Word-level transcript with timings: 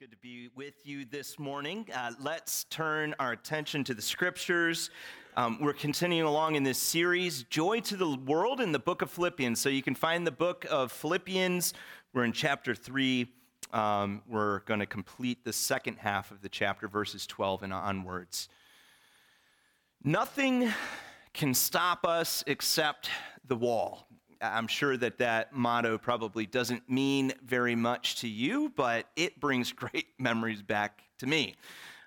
good 0.00 0.10
to 0.10 0.16
be 0.16 0.48
with 0.56 0.86
you 0.86 1.04
this 1.04 1.38
morning. 1.38 1.86
Uh, 1.94 2.10
let's 2.20 2.64
turn 2.64 3.14
our 3.18 3.32
attention 3.32 3.84
to 3.84 3.92
the 3.92 4.00
scriptures. 4.00 4.88
Um, 5.36 5.58
we're 5.60 5.74
continuing 5.74 6.26
along 6.26 6.54
in 6.54 6.62
this 6.62 6.78
series, 6.78 7.42
Joy 7.42 7.80
to 7.80 7.96
the 7.96 8.16
World, 8.16 8.62
in 8.62 8.72
the 8.72 8.78
book 8.78 9.02
of 9.02 9.10
Philippians. 9.10 9.60
So 9.60 9.68
you 9.68 9.82
can 9.82 9.94
find 9.94 10.26
the 10.26 10.30
book 10.30 10.64
of 10.70 10.90
Philippians. 10.90 11.74
We're 12.14 12.24
in 12.24 12.32
chapter 12.32 12.74
3. 12.74 13.28
Um, 13.74 14.22
we're 14.26 14.60
going 14.60 14.80
to 14.80 14.86
complete 14.86 15.44
the 15.44 15.52
second 15.52 15.98
half 15.98 16.30
of 16.30 16.40
the 16.40 16.48
chapter, 16.48 16.88
verses 16.88 17.26
12 17.26 17.64
and 17.64 17.72
onwards. 17.74 18.48
Nothing 20.02 20.72
can 21.34 21.52
stop 21.52 22.06
us 22.06 22.42
except 22.46 23.10
the 23.46 23.56
wall. 23.56 24.06
I'm 24.40 24.66
sure 24.66 24.96
that 24.96 25.18
that 25.18 25.52
motto 25.52 25.98
probably 25.98 26.46
doesn't 26.46 26.88
mean 26.88 27.32
very 27.44 27.74
much 27.74 28.16
to 28.20 28.28
you, 28.28 28.72
but 28.74 29.06
it 29.16 29.40
brings 29.40 29.72
great 29.72 30.06
memories 30.18 30.62
back 30.62 31.02
to 31.18 31.26
me. 31.26 31.56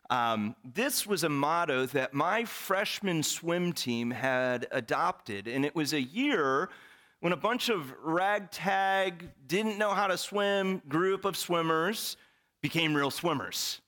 Um, 0.10 0.56
this 0.64 1.08
was 1.08 1.24
a 1.24 1.30
motto 1.30 1.86
that 1.88 2.14
my 2.14 2.46
freshman 2.46 3.24
swim 3.24 3.74
team 3.74 4.12
had 4.12 4.68
adopted, 4.72 5.48
and 5.48 5.66
it 5.66 5.76
was 5.76 5.94
a 5.94 6.02
year 6.02 6.70
when 7.24 7.32
a 7.32 7.38
bunch 7.38 7.70
of 7.70 7.94
ragtag, 8.04 9.30
didn't 9.48 9.78
know 9.78 9.92
how 9.92 10.08
to 10.08 10.18
swim 10.18 10.82
group 10.90 11.24
of 11.24 11.38
swimmers 11.38 12.18
became 12.62 12.94
real 12.94 13.10
swimmers. 13.10 13.80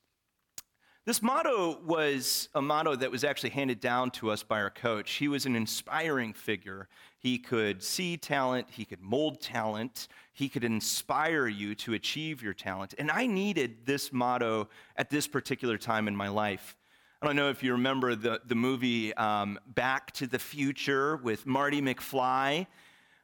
This 1.04 1.20
motto 1.20 1.78
was 1.84 2.48
a 2.54 2.62
motto 2.62 2.96
that 2.96 3.10
was 3.10 3.24
actually 3.24 3.50
handed 3.50 3.78
down 3.78 4.10
to 4.12 4.30
us 4.30 4.42
by 4.42 4.62
our 4.62 4.70
coach. 4.70 5.12
He 5.12 5.28
was 5.28 5.44
an 5.44 5.54
inspiring 5.54 6.32
figure. 6.32 6.88
He 7.18 7.38
could 7.38 7.82
see 7.82 8.16
talent, 8.16 8.68
he 8.70 8.84
could 8.84 9.00
mold 9.00 9.40
talent, 9.40 10.08
he 10.32 10.48
could 10.48 10.64
inspire 10.64 11.48
you 11.48 11.74
to 11.76 11.94
achieve 11.94 12.42
your 12.42 12.54
talent. 12.54 12.94
And 12.98 13.10
I 13.10 13.26
needed 13.26 13.86
this 13.86 14.12
motto 14.12 14.68
at 14.96 15.10
this 15.10 15.26
particular 15.26 15.78
time 15.78 16.08
in 16.08 16.14
my 16.14 16.28
life. 16.28 16.76
I 17.22 17.26
don't 17.26 17.36
know 17.36 17.48
if 17.48 17.62
you 17.62 17.72
remember 17.72 18.14
the, 18.14 18.42
the 18.46 18.54
movie 18.54 19.14
um, 19.14 19.58
Back 19.66 20.12
to 20.12 20.26
the 20.26 20.38
Future 20.38 21.16
with 21.16 21.46
Marty 21.46 21.80
McFly. 21.80 22.66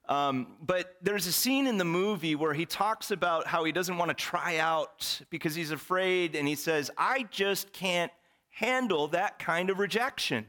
Um, 0.08 0.56
but 0.60 0.96
there's 1.02 1.26
a 1.26 1.32
scene 1.32 1.66
in 1.66 1.76
the 1.76 1.84
movie 1.84 2.34
where 2.34 2.54
he 2.54 2.66
talks 2.66 3.10
about 3.10 3.46
how 3.46 3.64
he 3.64 3.72
doesn't 3.72 3.98
want 3.98 4.08
to 4.08 4.14
try 4.14 4.56
out 4.56 5.20
because 5.30 5.54
he's 5.54 5.70
afraid, 5.70 6.34
and 6.34 6.48
he 6.48 6.54
says, 6.54 6.90
I 6.96 7.24
just 7.30 7.72
can't 7.72 8.10
handle 8.50 9.08
that 9.08 9.38
kind 9.38 9.70
of 9.70 9.78
rejection. 9.78 10.46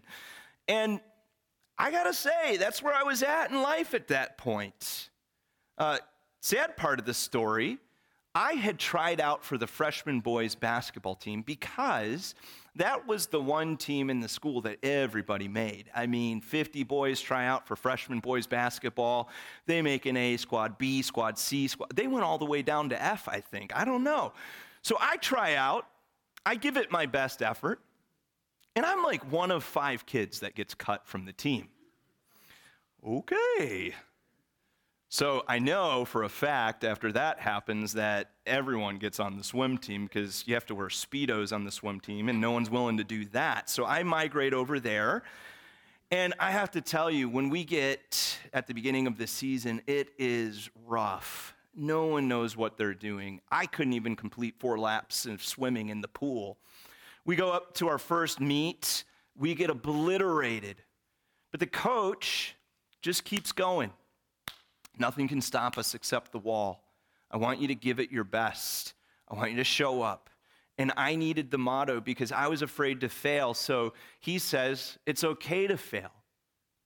And 0.68 1.02
I 1.78 1.92
gotta 1.92 2.14
say, 2.14 2.58
that's 2.58 2.82
where 2.82 2.94
I 2.94 3.04
was 3.04 3.24
at 3.24 3.52
in 3.52 3.62
life 3.62 3.94
at 3.94 4.08
that 4.10 4.38
point. 4.38 5.10
Uh, 5.78 5.98
sad 6.42 6.78
part 6.78 7.00
of 7.00 7.06
the 7.06 7.14
story, 7.14 7.80
I 8.36 8.54
had 8.54 8.80
tried 8.80 9.22
out 9.22 9.44
for 9.44 9.60
the 9.60 9.68
freshman 9.68 10.20
boys 10.20 10.56
basketball 10.56 11.16
team 11.16 11.44
because 11.44 12.34
that 12.76 13.08
was 13.08 13.28
the 13.28 13.40
one 13.40 13.78
team 13.78 14.10
in 14.10 14.22
the 14.22 14.28
school 14.28 14.62
that 14.62 14.84
everybody 14.84 15.48
made. 15.48 15.86
I 15.94 16.08
mean, 16.08 16.42
50 16.42 16.84
boys 16.84 17.22
try 17.22 17.46
out 17.46 17.68
for 17.68 17.76
freshman 17.76 18.20
boys 18.20 18.48
basketball. 18.48 19.30
They 19.68 19.84
make 19.84 20.08
an 20.08 20.18
A 20.18 20.38
squad, 20.38 20.80
B 20.80 21.04
squad, 21.04 21.38
C 21.38 21.68
squad. 21.68 21.96
They 21.96 22.08
went 22.08 22.26
all 22.26 22.40
the 22.40 22.46
way 22.46 22.64
down 22.64 22.90
to 22.90 23.02
F, 23.02 23.28
I 23.28 23.40
think. 23.40 23.76
I 23.76 23.86
don't 23.86 24.04
know. 24.04 24.34
So 24.82 24.98
I 25.00 25.18
try 25.18 25.54
out, 25.54 25.88
I 26.44 26.56
give 26.56 26.76
it 26.76 26.92
my 26.92 27.06
best 27.06 27.44
effort, 27.44 27.82
and 28.76 28.86
I'm 28.86 29.04
like 29.04 29.32
one 29.32 29.52
of 29.52 29.64
five 29.64 30.06
kids 30.06 30.40
that 30.42 30.56
gets 30.56 30.74
cut 30.74 31.08
from 31.08 31.26
the 31.26 31.34
team. 31.34 31.70
Okay. 33.06 33.94
So 35.10 35.44
I 35.48 35.60
know 35.60 36.06
for 36.06 36.24
a 36.24 36.30
fact 36.30 36.84
after 36.84 37.12
that 37.12 37.40
happens 37.40 37.94
that 37.94 38.32
everyone 38.48 38.98
gets 38.98 39.20
on 39.20 39.38
the 39.38 39.44
swim 39.44 39.78
team 39.78 40.06
because 40.06 40.44
you 40.48 40.56
have 40.56 40.66
to 40.66 40.76
wear 40.76 40.88
Speedos 40.88 41.54
on 41.54 41.66
the 41.66 41.72
swim 41.72 42.00
team 42.00 42.30
and 42.30 42.42
no 42.42 42.52
one's 42.52 42.72
willing 42.72 42.98
to 42.98 43.04
do 43.04 43.26
that. 43.26 43.70
So 43.70 43.86
I 43.86 44.02
migrate 44.02 44.56
over 44.56 44.80
there. 44.80 45.22
And 46.10 46.34
I 46.40 46.52
have 46.52 46.72
to 46.72 46.82
tell 46.82 47.10
you, 47.10 47.28
when 47.28 47.50
we 47.50 47.64
get 47.64 48.38
at 48.54 48.68
the 48.68 48.74
beginning 48.74 49.08
of 49.08 49.18
the 49.18 49.26
season, 49.28 49.82
it 49.88 50.10
is 50.18 50.70
rough. 50.86 51.56
No 51.76 52.06
one 52.06 52.28
knows 52.28 52.56
what 52.56 52.78
they're 52.78 52.94
doing. 52.94 53.42
I 53.52 53.66
couldn't 53.66 53.94
even 53.94 54.16
complete 54.16 54.56
four 54.60 54.78
laps 54.78 55.26
of 55.26 55.44
swimming 55.44 55.90
in 55.90 56.02
the 56.02 56.08
pool. 56.08 56.58
We 57.26 57.36
go 57.36 57.52
up 57.52 57.74
to 57.76 57.88
our 57.88 57.98
first 57.98 58.40
meet, 58.40 59.04
we 59.38 59.56
get 59.56 59.70
obliterated. 59.70 60.82
But 61.52 61.60
the 61.60 61.68
coach 61.68 62.56
just 63.02 63.24
keeps 63.24 63.52
going. 63.52 63.92
Nothing 64.98 65.28
can 65.28 65.42
stop 65.42 65.78
us 65.78 65.94
except 65.94 66.32
the 66.32 66.40
wall. 66.40 66.84
I 67.32 67.38
want 67.38 67.60
you 67.60 67.68
to 67.70 67.76
give 67.76 68.00
it 68.00 68.12
your 68.12 68.24
best. 68.24 68.94
I 69.30 69.36
want 69.36 69.52
you 69.52 69.58
to 69.58 69.64
show 69.64 70.02
up. 70.02 70.30
And 70.78 70.92
I 70.98 71.16
needed 71.16 71.52
the 71.52 71.58
motto 71.58 72.02
because 72.02 72.32
I 72.32 72.48
was 72.48 72.62
afraid 72.62 73.02
to 73.02 73.10
fail. 73.10 73.54
So 73.54 73.94
he 74.20 74.40
says, 74.40 74.98
it's 75.06 75.24
okay 75.24 75.68
to 75.68 75.78
fail. 75.78 76.12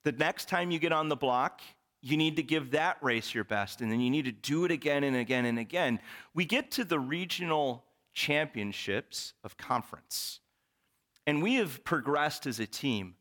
The 0.03 0.11
next 0.11 0.49
time 0.49 0.71
you 0.71 0.79
get 0.79 0.91
on 0.91 1.09
the 1.09 1.15
block, 1.15 1.61
you 2.01 2.17
need 2.17 2.35
to 2.35 2.43
give 2.43 2.71
that 2.71 2.97
race 3.01 3.33
your 3.33 3.43
best. 3.43 3.81
And 3.81 3.91
then 3.91 3.99
you 3.99 4.09
need 4.09 4.25
to 4.25 4.31
do 4.31 4.65
it 4.65 4.71
again 4.71 5.03
and 5.03 5.15
again 5.15 5.45
and 5.45 5.59
again. 5.59 5.99
We 6.33 6.45
get 6.45 6.71
to 6.71 6.85
the 6.85 6.99
regional 6.99 7.83
championships 8.17 9.33
of 9.43 9.57
conference. 9.57 10.39
And 11.27 11.43
we 11.43 11.55
have 11.55 11.83
progressed 11.83 12.47
as 12.47 12.59
a 12.59 12.65
team 12.65 13.13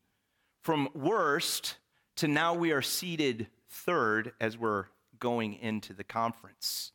from 0.63 0.89
worst 0.95 1.77
to 2.15 2.27
now 2.27 2.55
we 2.55 2.71
are 2.71 2.81
seated 2.81 3.45
third 3.69 4.33
as 4.41 4.57
we're 4.57 4.85
going 5.19 5.53
into 5.53 5.93
the 5.93 6.03
conference. 6.03 6.93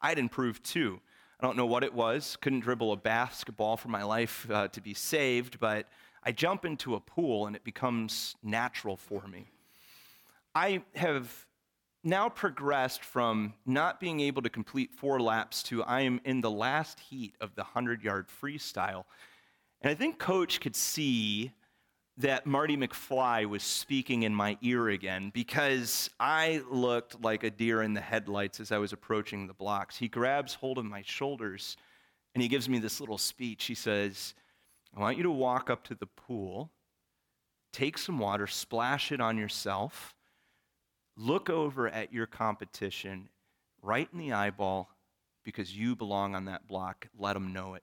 I'd 0.00 0.18
improved 0.18 0.64
too. 0.64 1.00
I 1.38 1.44
don't 1.44 1.58
know 1.58 1.66
what 1.66 1.84
it 1.84 1.92
was, 1.92 2.38
couldn't 2.40 2.60
dribble 2.60 2.90
a 2.90 2.96
basketball 2.96 3.76
for 3.76 3.88
my 3.88 4.02
life 4.02 4.50
uh, 4.50 4.68
to 4.68 4.80
be 4.80 4.94
saved, 4.94 5.60
but 5.60 5.90
I 6.24 6.32
jump 6.32 6.64
into 6.64 6.94
a 6.94 7.00
pool 7.00 7.46
and 7.46 7.54
it 7.54 7.64
becomes 7.64 8.34
natural 8.42 8.96
for 8.96 9.26
me. 9.28 9.50
I 10.54 10.82
have 10.94 11.46
now 12.04 12.28
progressed 12.28 13.04
from 13.04 13.54
not 13.64 14.00
being 14.00 14.20
able 14.20 14.42
to 14.42 14.50
complete 14.50 14.92
four 14.92 15.20
laps 15.20 15.62
to 15.64 15.82
I 15.84 16.00
am 16.00 16.20
in 16.24 16.40
the 16.40 16.50
last 16.50 16.98
heat 17.00 17.34
of 17.40 17.54
the 17.54 17.62
100 17.62 18.02
yard 18.02 18.26
freestyle. 18.28 19.04
And 19.80 19.90
I 19.90 19.94
think 19.94 20.18
coach 20.18 20.60
could 20.60 20.76
see 20.76 21.52
that 22.18 22.46
Marty 22.46 22.76
McFly 22.76 23.46
was 23.46 23.62
speaking 23.62 24.22
in 24.22 24.34
my 24.34 24.58
ear 24.60 24.88
again 24.88 25.30
because 25.32 26.10
I 26.20 26.62
looked 26.70 27.22
like 27.22 27.42
a 27.42 27.50
deer 27.50 27.82
in 27.82 27.94
the 27.94 28.00
headlights 28.00 28.60
as 28.60 28.70
I 28.70 28.78
was 28.78 28.92
approaching 28.92 29.46
the 29.46 29.54
blocks. 29.54 29.96
He 29.96 30.08
grabs 30.08 30.54
hold 30.54 30.78
of 30.78 30.84
my 30.84 31.02
shoulders 31.02 31.76
and 32.34 32.42
he 32.42 32.48
gives 32.48 32.68
me 32.68 32.78
this 32.78 33.00
little 33.00 33.18
speech. 33.18 33.64
He 33.64 33.74
says, 33.74 34.34
I 34.94 35.00
want 35.00 35.16
you 35.16 35.22
to 35.22 35.30
walk 35.30 35.70
up 35.70 35.84
to 35.84 35.94
the 35.94 36.06
pool, 36.06 36.70
take 37.72 37.96
some 37.96 38.18
water, 38.18 38.46
splash 38.46 39.10
it 39.10 39.20
on 39.20 39.38
yourself, 39.38 40.14
look 41.16 41.50
over 41.50 41.88
at 41.88 42.12
your 42.12 42.26
competition 42.26 43.28
right 43.82 44.08
in 44.12 44.18
the 44.18 44.32
eyeball 44.32 44.90
because 45.44 45.76
you 45.76 45.96
belong 45.96 46.34
on 46.34 46.46
that 46.46 46.66
block. 46.66 47.08
Let 47.18 47.34
them 47.34 47.52
know 47.52 47.74
it. 47.74 47.82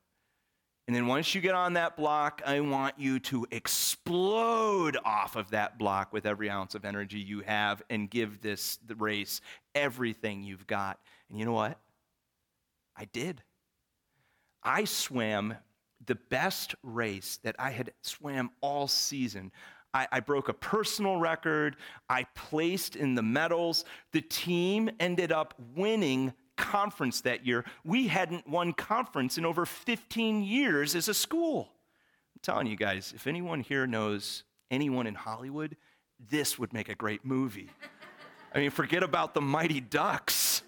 And 0.88 0.96
then 0.96 1.06
once 1.06 1.36
you 1.36 1.42
get 1.42 1.54
on 1.54 1.74
that 1.74 1.96
block, 1.96 2.42
I 2.48 2.62
want 2.62 2.96
you 2.98 3.20
to 3.20 3.46
explode 3.52 4.98
off 5.06 5.36
of 5.36 5.52
that 5.52 5.78
block 5.78 6.12
with 6.12 6.26
every 6.26 6.50
ounce 6.50 6.74
of 6.74 6.84
energy 6.84 7.20
you 7.20 7.42
have 7.42 7.84
and 7.92 8.10
give 8.10 8.42
this 8.42 8.80
race 8.98 9.40
everything 9.76 10.42
you've 10.42 10.66
got. 10.66 10.98
And 11.30 11.38
you 11.38 11.46
know 11.46 11.54
what? 11.54 11.78
I 12.98 13.06
did. 13.06 13.44
I 14.64 14.86
swam 14.86 15.54
the 16.04 16.16
best 16.16 16.74
race 16.82 17.38
that 17.44 17.56
I 17.60 17.70
had 17.70 17.94
swam 18.02 18.50
all 18.62 18.88
season. 18.88 19.52
I, 19.94 20.08
I, 20.12 20.20
broke 20.20 20.50
a 20.50 20.54
personal 20.54 21.18
record. 21.18 21.76
I 22.10 22.26
placed 22.36 22.96
in 22.96 23.16
the 23.16 23.24
medals. 23.24 23.86
The 24.12 24.22
team 24.22 24.90
ended 25.00 25.32
up 25.32 25.56
winning 25.76 26.34
conference 26.58 27.22
that 27.22 27.46
year. 27.46 27.66
We 27.84 28.08
hadn't 28.08 28.48
won 28.48 28.74
conference 28.74 29.38
in 29.38 29.46
over 29.46 29.66
15 29.66 30.44
years 30.44 30.96
as 30.96 31.08
a 31.08 31.14
school. 31.14 31.70
I'm 32.36 32.40
telling 32.44 32.68
you 32.68 32.76
guys, 32.76 33.14
if 33.16 33.26
anyone 33.26 33.62
here 33.62 33.88
knows 33.88 34.44
anyone 34.70 35.08
in 35.08 35.16
Hollywood, 35.16 35.76
this 36.30 36.60
would 36.60 36.74
make 36.74 36.90
a 36.90 36.96
great 36.96 37.26
movie. 37.26 37.70
I 38.54 38.60
mean, 38.60 38.72
forget 38.72 39.04
about 39.04 39.34
the 39.34 39.42
Mighty 39.42 39.80
Ducks. 39.80 40.64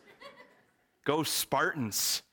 Go 1.06 1.24
Spartans. 1.24 2.24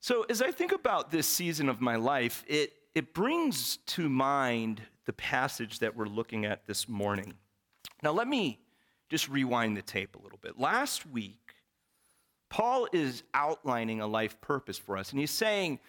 So, 0.00 0.24
as 0.28 0.42
I 0.42 0.50
think 0.50 0.72
about 0.72 1.10
this 1.10 1.26
season 1.26 1.68
of 1.68 1.80
my 1.80 1.96
life, 1.96 2.44
it, 2.48 2.72
it 2.94 3.14
brings 3.14 3.76
to 3.88 4.08
mind 4.08 4.82
the 5.10 5.14
passage 5.14 5.80
that 5.80 5.96
we're 5.96 6.06
looking 6.06 6.44
at 6.44 6.68
this 6.68 6.88
morning. 6.88 7.34
Now, 8.00 8.12
let 8.12 8.28
me 8.28 8.60
just 9.08 9.28
rewind 9.28 9.76
the 9.76 9.82
tape 9.82 10.14
a 10.14 10.22
little 10.22 10.38
bit. 10.40 10.56
Last 10.56 11.04
week, 11.04 11.56
Paul 12.48 12.86
is 12.92 13.24
outlining 13.34 14.00
a 14.00 14.06
life 14.06 14.40
purpose 14.40 14.78
for 14.78 14.96
us, 14.96 15.10
and 15.10 15.18
he's 15.18 15.32
saying, 15.32 15.80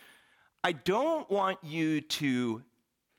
I 0.63 0.71
don't 0.71 1.29
want 1.29 1.59
you 1.61 2.01
to 2.01 2.63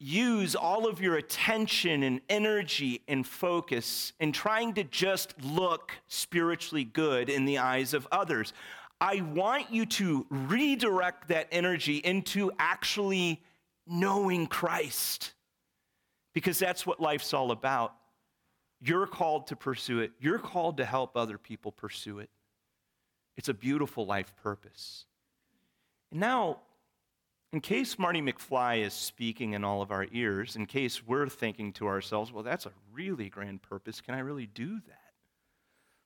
use 0.00 0.56
all 0.56 0.88
of 0.88 1.00
your 1.00 1.18
attention 1.18 2.02
and 2.02 2.20
energy 2.28 3.02
and 3.06 3.24
focus 3.24 4.12
in 4.18 4.32
trying 4.32 4.74
to 4.74 4.82
just 4.82 5.40
look 5.40 5.92
spiritually 6.08 6.82
good 6.82 7.30
in 7.30 7.44
the 7.44 7.58
eyes 7.58 7.94
of 7.94 8.08
others. 8.10 8.52
I 9.00 9.20
want 9.20 9.70
you 9.70 9.86
to 9.86 10.26
redirect 10.30 11.28
that 11.28 11.46
energy 11.52 11.98
into 11.98 12.50
actually 12.58 13.40
knowing 13.86 14.48
Christ 14.48 15.34
because 16.32 16.58
that's 16.58 16.86
what 16.86 17.00
life's 17.00 17.34
all 17.34 17.50
about. 17.50 17.94
You're 18.80 19.06
called 19.06 19.48
to 19.48 19.56
pursue 19.56 20.00
it, 20.00 20.12
you're 20.20 20.38
called 20.38 20.78
to 20.78 20.84
help 20.84 21.16
other 21.16 21.38
people 21.38 21.72
pursue 21.72 22.18
it. 22.18 22.30
It's 23.36 23.48
a 23.48 23.54
beautiful 23.54 24.04
life 24.04 24.34
purpose. 24.42 25.06
And 26.10 26.20
now, 26.20 26.60
in 27.52 27.60
case 27.60 27.98
Marty 27.98 28.20
McFly 28.20 28.84
is 28.84 28.94
speaking 28.94 29.52
in 29.52 29.64
all 29.64 29.82
of 29.82 29.90
our 29.90 30.06
ears, 30.12 30.56
in 30.56 30.66
case 30.66 31.06
we're 31.06 31.28
thinking 31.28 31.72
to 31.74 31.86
ourselves, 31.86 32.32
well, 32.32 32.42
that's 32.42 32.66
a 32.66 32.72
really 32.92 33.28
grand 33.28 33.62
purpose. 33.62 34.00
Can 34.00 34.14
I 34.14 34.20
really 34.20 34.46
do 34.46 34.80
that? 34.86 34.98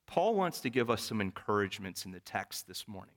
Paul 0.06 0.34
wants 0.34 0.60
to 0.60 0.70
give 0.70 0.90
us 0.90 1.02
some 1.02 1.20
encouragements 1.20 2.04
in 2.04 2.12
the 2.12 2.20
text 2.20 2.66
this 2.68 2.86
morning. 2.86 3.14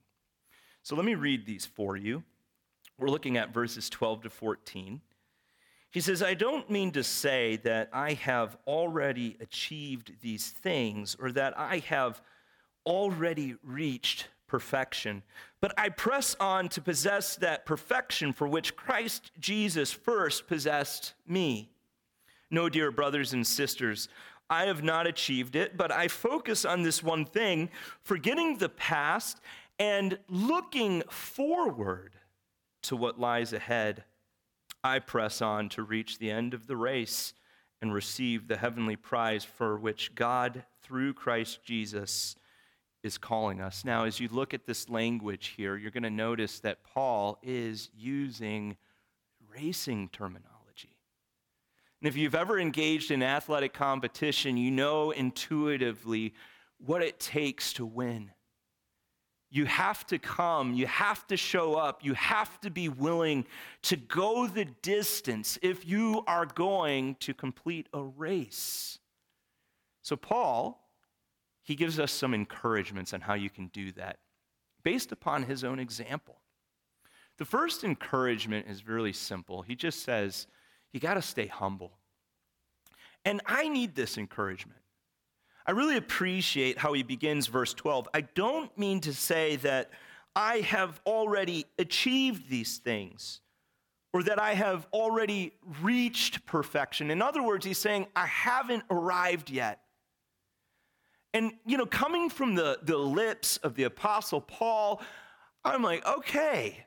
So 0.83 0.95
let 0.95 1.05
me 1.05 1.15
read 1.15 1.45
these 1.45 1.65
for 1.65 1.95
you. 1.97 2.23
We're 2.97 3.09
looking 3.09 3.37
at 3.37 3.53
verses 3.53 3.89
12 3.89 4.23
to 4.23 4.29
14. 4.29 5.01
He 5.91 6.01
says, 6.01 6.21
I 6.21 6.35
don't 6.35 6.69
mean 6.69 6.91
to 6.91 7.03
say 7.03 7.55
that 7.63 7.89
I 7.91 8.13
have 8.13 8.57
already 8.67 9.37
achieved 9.39 10.21
these 10.21 10.49
things 10.49 11.15
or 11.19 11.31
that 11.31 11.57
I 11.57 11.79
have 11.79 12.21
already 12.85 13.55
reached 13.63 14.27
perfection, 14.47 15.23
but 15.61 15.73
I 15.77 15.89
press 15.89 16.35
on 16.39 16.69
to 16.69 16.81
possess 16.81 17.35
that 17.37 17.65
perfection 17.65 18.33
for 18.33 18.47
which 18.47 18.75
Christ 18.75 19.31
Jesus 19.39 19.91
first 19.91 20.47
possessed 20.47 21.13
me. 21.27 21.71
No, 22.51 22.69
dear 22.69 22.91
brothers 22.91 23.33
and 23.33 23.45
sisters, 23.45 24.09
I 24.49 24.65
have 24.65 24.83
not 24.83 25.05
achieved 25.05 25.55
it, 25.55 25.77
but 25.77 25.91
I 25.91 26.07
focus 26.07 26.65
on 26.65 26.81
this 26.81 27.03
one 27.03 27.25
thing, 27.25 27.69
forgetting 28.01 28.57
the 28.57 28.69
past 28.69 29.39
and 29.77 30.17
looking 30.27 31.03
forward 31.09 32.13
to 32.83 32.95
what 32.95 33.19
lies 33.19 33.53
ahead. 33.53 34.03
I 34.83 34.99
press 34.99 35.41
on 35.41 35.69
to 35.69 35.83
reach 35.83 36.19
the 36.19 36.31
end 36.31 36.53
of 36.53 36.67
the 36.67 36.77
race 36.77 37.33
and 37.81 37.93
receive 37.93 38.47
the 38.47 38.57
heavenly 38.57 38.95
prize 38.95 39.43
for 39.43 39.77
which 39.77 40.15
God, 40.15 40.63
through 40.81 41.13
Christ 41.13 41.63
Jesus, 41.63 42.35
is 43.03 43.17
calling 43.17 43.61
us. 43.61 43.85
Now, 43.85 44.03
as 44.03 44.19
you 44.19 44.27
look 44.29 44.53
at 44.53 44.65
this 44.65 44.89
language 44.89 45.53
here, 45.55 45.77
you're 45.77 45.91
going 45.91 46.03
to 46.03 46.09
notice 46.09 46.59
that 46.59 46.83
Paul 46.83 47.39
is 47.41 47.89
using 47.97 48.75
racing 49.55 50.09
terminology. 50.09 50.97
And 52.01 52.07
if 52.07 52.15
you've 52.15 52.35
ever 52.35 52.59
engaged 52.59 53.11
in 53.11 53.23
athletic 53.23 53.73
competition, 53.73 54.57
you 54.57 54.71
know 54.71 55.11
intuitively 55.11 56.33
what 56.77 57.01
it 57.01 57.19
takes 57.19 57.73
to 57.73 57.85
win. 57.85 58.31
You 59.51 59.65
have 59.65 60.05
to 60.07 60.19
come, 60.19 60.73
you 60.73 60.85
have 60.85 61.25
to 61.27 61.37
show 61.37 61.73
up, 61.73 62.03
you 62.03 62.13
have 62.13 62.61
to 62.61 62.69
be 62.69 62.87
willing 62.87 63.45
to 63.83 63.95
go 63.95 64.47
the 64.47 64.65
distance 64.65 65.57
if 65.61 65.87
you 65.87 66.23
are 66.27 66.45
going 66.45 67.15
to 67.21 67.33
complete 67.33 67.87
a 67.93 68.03
race. 68.03 68.99
So, 70.03 70.15
Paul, 70.15 70.87
he 71.63 71.75
gives 71.75 71.99
us 71.99 72.11
some 72.11 72.33
encouragements 72.33 73.13
on 73.13 73.21
how 73.21 73.33
you 73.33 73.49
can 73.49 73.67
do 73.67 73.91
that 73.93 74.19
based 74.83 75.11
upon 75.11 75.43
his 75.43 75.63
own 75.63 75.79
example. 75.79 76.39
The 77.37 77.45
first 77.45 77.83
encouragement 77.83 78.67
is 78.67 78.87
really 78.87 79.13
simple. 79.13 79.61
He 79.61 79.75
just 79.75 80.03
says, 80.03 80.47
You 80.91 80.99
got 80.99 81.15
to 81.15 81.21
stay 81.21 81.47
humble. 81.47 81.93
And 83.25 83.41
I 83.45 83.67
need 83.67 83.95
this 83.95 84.17
encouragement. 84.17 84.78
I 85.69 85.71
really 85.71 85.97
appreciate 85.97 86.79
how 86.79 86.93
he 86.93 87.03
begins 87.03 87.45
verse 87.45 87.75
12. 87.75 88.09
I 88.11 88.21
don't 88.21 88.75
mean 88.75 89.01
to 89.01 89.13
say 89.13 89.57
that 89.57 89.91
I 90.35 90.61
have 90.61 90.99
already 91.05 91.67
achieved 91.77 92.49
these 92.49 92.79
things 92.79 93.41
or 94.11 94.23
that 94.23 94.41
I 94.41 94.55
have 94.55 94.87
already 94.91 95.53
reached 95.83 96.43
perfection. 96.47 97.11
In 97.11 97.21
other 97.21 97.43
words, 97.43 97.67
he's 97.67 97.77
saying, 97.77 98.07
I 98.15 98.25
haven't 98.25 98.81
arrived 98.89 99.51
yet. 99.51 99.81
And, 101.35 101.51
you 101.67 101.77
know, 101.77 101.85
coming 101.85 102.31
from 102.31 102.55
the, 102.55 102.79
the 102.81 102.97
lips 102.97 103.57
of 103.57 103.75
the 103.75 103.83
Apostle 103.83 104.41
Paul, 104.41 105.03
I'm 105.63 105.83
like, 105.83 106.03
okay, 106.03 106.83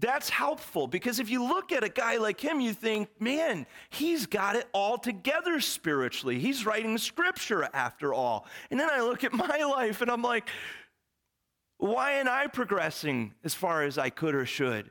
that's 0.00 0.28
helpful 0.28 0.86
because 0.86 1.18
if 1.18 1.28
you 1.28 1.42
look 1.42 1.72
at 1.72 1.82
a 1.82 1.88
guy 1.88 2.18
like 2.18 2.40
him, 2.40 2.60
you 2.60 2.72
think, 2.72 3.08
man, 3.20 3.66
he's 3.90 4.26
got 4.26 4.54
it 4.54 4.68
all 4.72 4.96
together 4.96 5.60
spiritually. 5.60 6.38
He's 6.38 6.64
writing 6.64 6.96
scripture 6.98 7.68
after 7.74 8.14
all. 8.14 8.46
And 8.70 8.78
then 8.78 8.88
I 8.90 9.00
look 9.00 9.24
at 9.24 9.32
my 9.48 9.64
life 9.64 10.00
and 10.00 10.10
I'm 10.10 10.22
like, 10.22 10.48
why 11.78 12.12
am 12.12 12.28
I 12.28 12.46
progressing 12.46 13.34
as 13.44 13.54
far 13.54 13.82
as 13.82 13.98
I 13.98 14.10
could 14.10 14.34
or 14.34 14.46
should? 14.46 14.90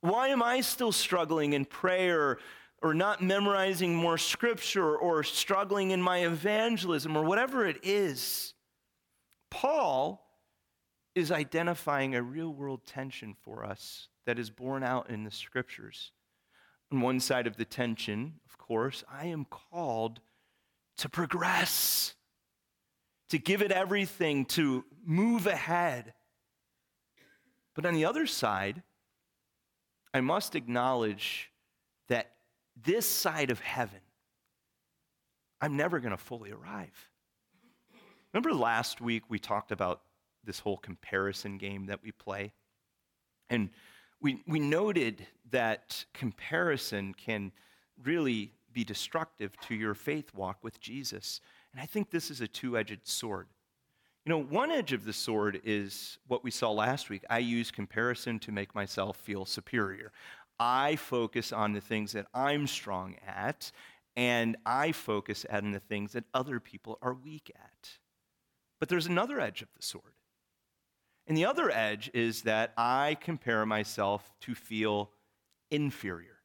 Why 0.00 0.28
am 0.28 0.42
I 0.42 0.60
still 0.60 0.92
struggling 0.92 1.54
in 1.54 1.64
prayer 1.64 2.38
or 2.82 2.94
not 2.94 3.22
memorizing 3.22 3.94
more 3.94 4.18
scripture 4.18 4.96
or 4.96 5.22
struggling 5.22 5.90
in 5.90 6.02
my 6.02 6.26
evangelism 6.26 7.16
or 7.16 7.24
whatever 7.24 7.66
it 7.66 7.78
is? 7.82 8.54
Paul 9.50 10.23
is 11.14 11.30
identifying 11.30 12.14
a 12.14 12.22
real 12.22 12.52
world 12.52 12.86
tension 12.86 13.34
for 13.44 13.64
us 13.64 14.08
that 14.26 14.38
is 14.38 14.50
borne 14.50 14.82
out 14.82 15.10
in 15.10 15.24
the 15.24 15.30
scriptures. 15.30 16.12
On 16.92 17.00
one 17.00 17.20
side 17.20 17.46
of 17.46 17.56
the 17.56 17.64
tension, 17.64 18.34
of 18.48 18.58
course, 18.58 19.04
I 19.10 19.26
am 19.26 19.44
called 19.44 20.20
to 20.98 21.08
progress, 21.08 22.14
to 23.30 23.38
give 23.38 23.62
it 23.62 23.72
everything, 23.72 24.44
to 24.46 24.84
move 25.04 25.46
ahead. 25.46 26.14
But 27.74 27.86
on 27.86 27.94
the 27.94 28.04
other 28.04 28.26
side, 28.26 28.82
I 30.12 30.20
must 30.20 30.54
acknowledge 30.54 31.50
that 32.08 32.32
this 32.80 33.08
side 33.08 33.50
of 33.50 33.60
heaven, 33.60 34.00
I'm 35.60 35.76
never 35.76 36.00
going 36.00 36.12
to 36.12 36.16
fully 36.16 36.52
arrive. 36.52 37.08
Remember 38.32 38.52
last 38.52 39.00
week 39.00 39.24
we 39.28 39.38
talked 39.38 39.72
about 39.72 40.02
this 40.44 40.60
whole 40.60 40.76
comparison 40.76 41.58
game 41.58 41.86
that 41.86 42.02
we 42.02 42.12
play. 42.12 42.52
And 43.50 43.70
we, 44.20 44.42
we 44.46 44.58
noted 44.58 45.26
that 45.50 46.04
comparison 46.14 47.14
can 47.14 47.52
really 48.02 48.52
be 48.72 48.84
destructive 48.84 49.56
to 49.60 49.74
your 49.74 49.94
faith 49.94 50.34
walk 50.34 50.58
with 50.62 50.80
Jesus. 50.80 51.40
And 51.72 51.80
I 51.80 51.86
think 51.86 52.10
this 52.10 52.30
is 52.30 52.40
a 52.40 52.48
two 52.48 52.76
edged 52.76 53.00
sword. 53.04 53.48
You 54.24 54.30
know, 54.30 54.42
one 54.42 54.70
edge 54.70 54.92
of 54.92 55.04
the 55.04 55.12
sword 55.12 55.60
is 55.64 56.18
what 56.26 56.42
we 56.42 56.50
saw 56.50 56.70
last 56.72 57.10
week. 57.10 57.24
I 57.28 57.38
use 57.38 57.70
comparison 57.70 58.38
to 58.40 58.52
make 58.52 58.74
myself 58.74 59.18
feel 59.18 59.44
superior. 59.44 60.12
I 60.58 60.96
focus 60.96 61.52
on 61.52 61.72
the 61.72 61.80
things 61.80 62.12
that 62.12 62.26
I'm 62.32 62.66
strong 62.66 63.16
at, 63.26 63.70
and 64.16 64.56
I 64.64 64.92
focus 64.92 65.44
on 65.50 65.72
the 65.72 65.80
things 65.80 66.12
that 66.12 66.24
other 66.32 66.58
people 66.58 66.98
are 67.02 67.12
weak 67.12 67.50
at. 67.54 67.90
But 68.80 68.88
there's 68.88 69.06
another 69.06 69.40
edge 69.40 69.62
of 69.62 69.68
the 69.76 69.82
sword. 69.82 70.14
And 71.26 71.36
the 71.36 71.46
other 71.46 71.70
edge 71.70 72.10
is 72.12 72.42
that 72.42 72.72
I 72.76 73.16
compare 73.20 73.64
myself 73.64 74.30
to 74.42 74.54
feel 74.54 75.10
inferior. 75.70 76.38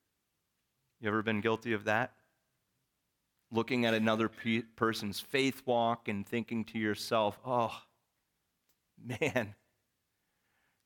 You 1.02 1.10
ever 1.10 1.22
been 1.22 1.42
guilty 1.42 1.74
of 1.74 1.86
that? 1.86 2.14
Looking 3.52 3.86
at 3.86 3.94
another 3.94 4.30
pe- 4.30 4.62
person's 4.76 5.20
faith 5.20 5.64
walk 5.66 6.08
and 6.08 6.26
thinking 6.26 6.64
to 6.66 6.80
yourself, 6.80 7.40
oh, 7.46 7.76
man, 9.04 9.56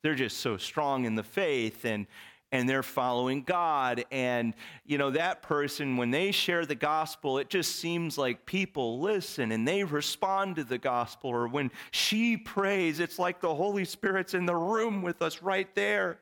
they're 0.02 0.14
just 0.14 0.38
so 0.38 0.56
strong 0.56 1.04
in 1.04 1.14
the 1.14 1.22
faith 1.22 1.84
and, 1.84 2.06
and 2.54 2.68
they're 2.68 2.84
following 2.84 3.42
God. 3.42 4.04
And, 4.12 4.54
you 4.86 4.96
know, 4.96 5.10
that 5.10 5.42
person, 5.42 5.96
when 5.96 6.12
they 6.12 6.30
share 6.30 6.64
the 6.64 6.76
gospel, 6.76 7.38
it 7.38 7.50
just 7.50 7.74
seems 7.76 8.16
like 8.16 8.46
people 8.46 9.00
listen 9.00 9.50
and 9.50 9.66
they 9.66 9.82
respond 9.82 10.54
to 10.54 10.64
the 10.64 10.78
gospel. 10.78 11.30
Or 11.30 11.48
when 11.48 11.72
she 11.90 12.36
prays, 12.36 13.00
it's 13.00 13.18
like 13.18 13.40
the 13.40 13.52
Holy 13.52 13.84
Spirit's 13.84 14.34
in 14.34 14.46
the 14.46 14.54
room 14.54 15.02
with 15.02 15.20
us 15.20 15.42
right 15.42 15.68
there. 15.74 16.20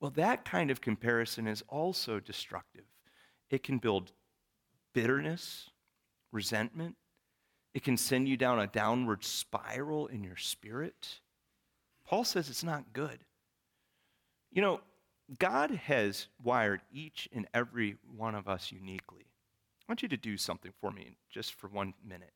Well, 0.00 0.12
that 0.12 0.46
kind 0.46 0.70
of 0.70 0.80
comparison 0.80 1.46
is 1.46 1.62
also 1.68 2.18
destructive. 2.18 2.86
It 3.50 3.62
can 3.62 3.76
build 3.76 4.12
bitterness, 4.94 5.68
resentment. 6.32 6.96
It 7.74 7.82
can 7.82 7.98
send 7.98 8.26
you 8.26 8.38
down 8.38 8.58
a 8.58 8.66
downward 8.66 9.22
spiral 9.22 10.06
in 10.06 10.24
your 10.24 10.38
spirit. 10.38 11.20
Paul 12.06 12.24
says 12.24 12.48
it's 12.48 12.64
not 12.64 12.94
good. 12.94 13.18
You 14.52 14.62
know, 14.62 14.80
God 15.38 15.70
has 15.70 16.28
wired 16.42 16.82
each 16.92 17.28
and 17.32 17.46
every 17.54 17.96
one 18.16 18.34
of 18.34 18.48
us 18.48 18.70
uniquely. 18.70 19.24
I 19.24 19.84
want 19.88 20.02
you 20.02 20.08
to 20.08 20.16
do 20.16 20.36
something 20.36 20.72
for 20.80 20.90
me 20.90 21.16
just 21.30 21.54
for 21.54 21.68
one 21.68 21.94
minute. 22.06 22.32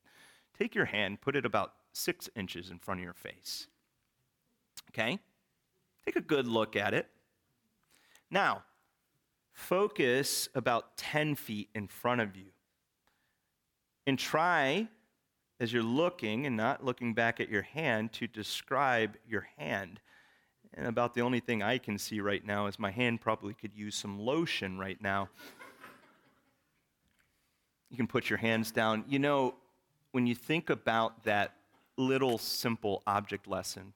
Take 0.57 0.73
your 0.73 0.85
hand, 0.85 1.21
put 1.21 1.35
it 1.35 1.45
about 1.45 1.73
six 1.93 2.29
inches 2.35 2.71
in 2.71 2.79
front 2.79 2.99
of 2.99 3.03
your 3.03 3.13
face. 3.13 3.67
Okay? 4.89 5.19
Take 6.05 6.15
a 6.15 6.21
good 6.21 6.47
look 6.47 6.75
at 6.75 6.93
it. 6.93 7.07
Now, 8.31 8.63
focus 9.53 10.49
about 10.55 10.97
10 10.97 11.35
feet 11.35 11.69
in 11.75 11.87
front 11.87 12.21
of 12.21 12.35
you 12.35 12.47
and 14.05 14.17
try 14.17 14.87
as 15.59 15.73
you're 15.73 15.83
looking 15.83 16.45
and 16.45 16.55
not 16.55 16.83
looking 16.83 17.13
back 17.13 17.39
at 17.39 17.49
your 17.49 17.63
hand 17.63 18.13
to 18.13 18.27
describe 18.27 19.17
your 19.27 19.47
hand. 19.57 19.99
And 20.77 20.85
about 20.85 21.15
the 21.15 21.21
only 21.21 21.39
thing 21.39 21.63
I 21.63 21.79
can 21.79 21.97
see 21.97 22.21
right 22.21 22.45
now 22.45 22.67
is 22.67 22.77
my 22.77 22.91
hand 22.91 23.19
probably 23.19 23.55
could 23.55 23.73
use 23.73 23.95
some 23.95 24.19
lotion 24.19 24.77
right 24.77 25.01
now. 25.01 25.27
you 27.89 27.97
can 27.97 28.05
put 28.05 28.29
your 28.29 28.37
hands 28.37 28.71
down. 28.71 29.03
You 29.07 29.17
know, 29.17 29.55
when 30.11 30.27
you 30.27 30.35
think 30.35 30.69
about 30.69 31.23
that 31.23 31.55
little 31.97 32.37
simple 32.37 33.01
object 33.07 33.47
lesson, 33.47 33.93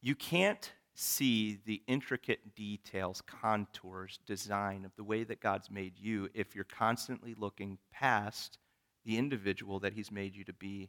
you 0.00 0.14
can't 0.14 0.70
see 0.94 1.58
the 1.66 1.82
intricate 1.88 2.54
details, 2.54 3.22
contours, 3.26 4.20
design 4.26 4.84
of 4.84 4.94
the 4.94 5.02
way 5.02 5.24
that 5.24 5.40
God's 5.40 5.72
made 5.72 5.98
you 5.98 6.28
if 6.34 6.54
you're 6.54 6.64
constantly 6.64 7.34
looking 7.36 7.78
past 7.92 8.58
the 9.04 9.18
individual 9.18 9.80
that 9.80 9.94
He's 9.94 10.12
made 10.12 10.36
you 10.36 10.44
to 10.44 10.52
be 10.52 10.88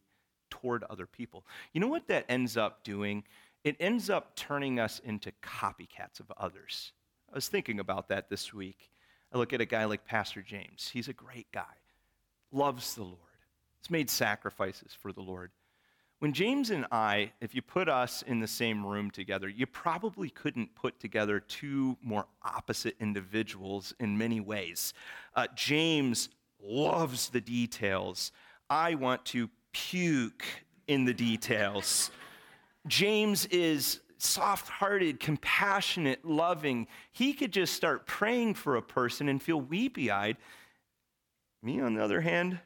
toward 0.51 0.83
other 0.83 1.07
people. 1.07 1.43
You 1.73 1.81
know 1.81 1.87
what 1.87 2.07
that 2.07 2.25
ends 2.29 2.55
up 2.57 2.83
doing? 2.83 3.23
It 3.63 3.75
ends 3.79 4.09
up 4.09 4.35
turning 4.35 4.79
us 4.79 5.01
into 5.03 5.31
copycats 5.41 6.19
of 6.19 6.31
others. 6.37 6.93
I 7.31 7.35
was 7.35 7.47
thinking 7.47 7.79
about 7.79 8.09
that 8.09 8.29
this 8.29 8.53
week. 8.53 8.91
I 9.33 9.37
look 9.37 9.53
at 9.53 9.61
a 9.61 9.65
guy 9.65 9.85
like 9.85 10.05
Pastor 10.05 10.41
James. 10.41 10.89
He's 10.91 11.07
a 11.07 11.13
great 11.13 11.51
guy, 11.51 11.63
loves 12.51 12.95
the 12.95 13.03
Lord, 13.03 13.17
has 13.81 13.89
made 13.89 14.09
sacrifices 14.09 14.95
for 14.99 15.13
the 15.13 15.21
Lord. 15.21 15.51
When 16.19 16.33
James 16.33 16.69
and 16.69 16.85
I, 16.91 17.31
if 17.41 17.55
you 17.55 17.63
put 17.63 17.89
us 17.89 18.21
in 18.21 18.41
the 18.41 18.47
same 18.47 18.85
room 18.85 19.09
together, 19.09 19.49
you 19.49 19.65
probably 19.65 20.29
couldn't 20.29 20.75
put 20.75 20.99
together 20.99 21.39
two 21.39 21.97
more 22.03 22.27
opposite 22.43 22.95
individuals 22.99 23.95
in 23.99 24.19
many 24.19 24.39
ways. 24.39 24.93
Uh, 25.35 25.47
James 25.55 26.29
loves 26.61 27.29
the 27.29 27.41
details. 27.41 28.31
I 28.69 28.93
want 28.95 29.25
to 29.25 29.49
puke 29.73 30.45
in 30.87 31.05
the 31.05 31.13
details. 31.13 32.11
James 32.87 33.45
is 33.47 33.99
soft 34.17 34.69
hearted, 34.69 35.19
compassionate, 35.19 36.23
loving. 36.23 36.87
He 37.11 37.33
could 37.33 37.51
just 37.51 37.73
start 37.73 38.05
praying 38.05 38.55
for 38.55 38.75
a 38.75 38.81
person 38.81 39.27
and 39.29 39.41
feel 39.41 39.59
weepy 39.59 40.11
eyed. 40.11 40.37
Me, 41.63 41.79
on 41.79 41.93
the 41.93 42.03
other 42.03 42.21
hand, 42.21 42.59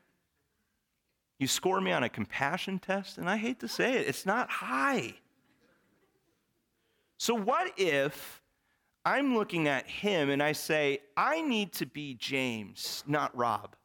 you 1.40 1.48
score 1.48 1.82
me 1.82 1.92
on 1.92 2.04
a 2.04 2.10
compassion 2.10 2.80
test, 2.80 3.18
and 3.18 3.30
I 3.30 3.38
hate 3.38 3.60
to 3.60 3.68
say 3.68 3.98
it, 3.98 4.08
it's 4.08 4.26
not 4.26 4.50
high. 4.50 5.16
So, 7.18 7.34
what 7.34 7.74
if 7.78 8.42
I'm 9.06 9.36
looking 9.36 9.68
at 9.68 9.88
him 9.88 10.30
and 10.30 10.42
I 10.42 10.54
say, 10.54 11.00
I 11.16 11.42
need 11.42 11.74
to 11.74 11.86
be 11.86 12.16
James, 12.16 13.04
not 13.06 13.36
Rob? 13.36 13.76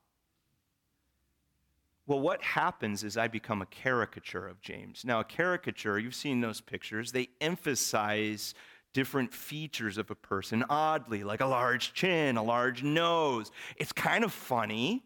Well, 2.11 2.19
what 2.19 2.43
happens 2.43 3.05
is 3.05 3.17
I 3.17 3.29
become 3.29 3.63
a 3.63 3.67
caricature 3.67 4.49
of 4.49 4.61
James. 4.61 5.05
Now, 5.05 5.21
a 5.21 5.25
caricature, 5.25 5.97
you've 5.97 6.17
seen 6.17 6.41
those 6.41 6.61
pictures, 6.61 7.13
they 7.13 7.29
emphasize 7.41 8.53
different 8.93 9.33
features 9.33 9.97
of 9.97 10.11
a 10.11 10.17
person 10.17 10.65
oddly, 10.69 11.23
like 11.23 11.41
a 11.41 11.47
large 11.47 11.95
chin, 11.95 12.37
a 12.37 12.43
large 12.43 12.83
nose. 12.83 13.53
It's 13.77 13.93
kind 13.93 14.25
of 14.25 14.33
funny, 14.33 15.05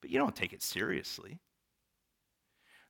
but 0.00 0.10
you 0.10 0.18
don't 0.20 0.36
take 0.36 0.52
it 0.52 0.62
seriously. 0.62 1.40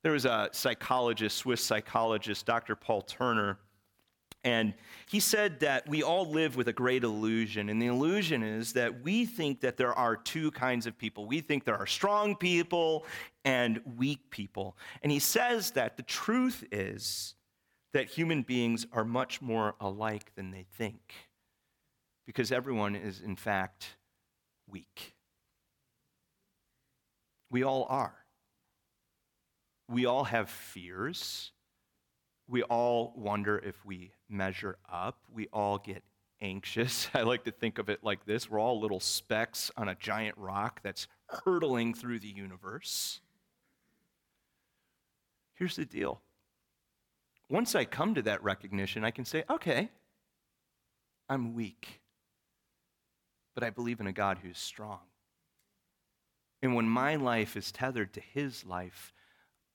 There 0.03 0.11
was 0.11 0.25
a 0.25 0.49
psychologist, 0.51 1.37
Swiss 1.37 1.63
psychologist, 1.63 2.45
Dr. 2.45 2.75
Paul 2.75 3.01
Tournier, 3.01 3.57
and 4.43 4.73
he 5.07 5.19
said 5.19 5.61
that 5.61 5.87
we 5.87 6.03
all 6.03 6.29
live 6.29 6.55
with 6.55 6.67
a 6.67 6.73
great 6.73 7.03
illusion. 7.03 7.69
And 7.69 7.81
the 7.81 7.87
illusion 7.87 8.43
is 8.43 8.73
that 8.73 9.01
we 9.01 9.25
think 9.25 9.61
that 9.61 9.77
there 9.77 9.93
are 9.93 10.15
two 10.15 10.51
kinds 10.51 10.85
of 10.85 10.97
people. 10.97 11.25
We 11.25 11.39
think 11.41 11.63
there 11.63 11.77
are 11.77 11.87
strong 11.87 12.35
people 12.35 13.05
and 13.45 13.79
weak 13.97 14.29
people. 14.29 14.75
And 15.01 15.11
he 15.11 15.19
says 15.19 15.71
that 15.71 15.97
the 15.97 16.03
truth 16.03 16.63
is 16.71 17.35
that 17.93 18.07
human 18.07 18.41
beings 18.41 18.87
are 18.91 19.05
much 19.05 19.41
more 19.41 19.75
alike 19.79 20.33
than 20.35 20.51
they 20.51 20.65
think, 20.77 21.13
because 22.25 22.51
everyone 22.51 22.95
is, 22.95 23.21
in 23.21 23.35
fact, 23.35 23.95
weak. 24.67 25.13
We 27.51 27.63
all 27.63 27.85
are. 27.87 28.15
We 29.87 30.05
all 30.07 30.23
have 30.23 30.49
fears. 30.49 31.51
We 32.53 32.61
all 32.61 33.15
wonder 33.17 33.57
if 33.57 33.83
we 33.83 34.11
measure 34.29 34.77
up. 34.87 35.17
We 35.33 35.47
all 35.51 35.79
get 35.79 36.03
anxious. 36.39 37.09
I 37.15 37.23
like 37.23 37.45
to 37.45 37.51
think 37.51 37.79
of 37.79 37.89
it 37.89 38.03
like 38.03 38.27
this 38.27 38.47
we're 38.47 38.59
all 38.59 38.79
little 38.79 38.99
specks 38.99 39.71
on 39.75 39.89
a 39.89 39.95
giant 39.95 40.37
rock 40.37 40.79
that's 40.83 41.07
hurtling 41.45 41.95
through 41.95 42.19
the 42.19 42.27
universe. 42.27 43.21
Here's 45.55 45.75
the 45.75 45.85
deal 45.85 46.21
once 47.49 47.73
I 47.73 47.85
come 47.85 48.13
to 48.13 48.21
that 48.21 48.43
recognition, 48.43 49.03
I 49.03 49.09
can 49.09 49.25
say, 49.25 49.45
okay, 49.49 49.89
I'm 51.27 51.55
weak, 51.55 52.01
but 53.55 53.63
I 53.63 53.71
believe 53.71 53.99
in 53.99 54.05
a 54.05 54.13
God 54.13 54.37
who's 54.43 54.59
strong. 54.59 54.99
And 56.61 56.75
when 56.75 56.87
my 56.87 57.15
life 57.15 57.57
is 57.57 57.71
tethered 57.71 58.13
to 58.13 58.21
his 58.21 58.63
life, 58.63 59.11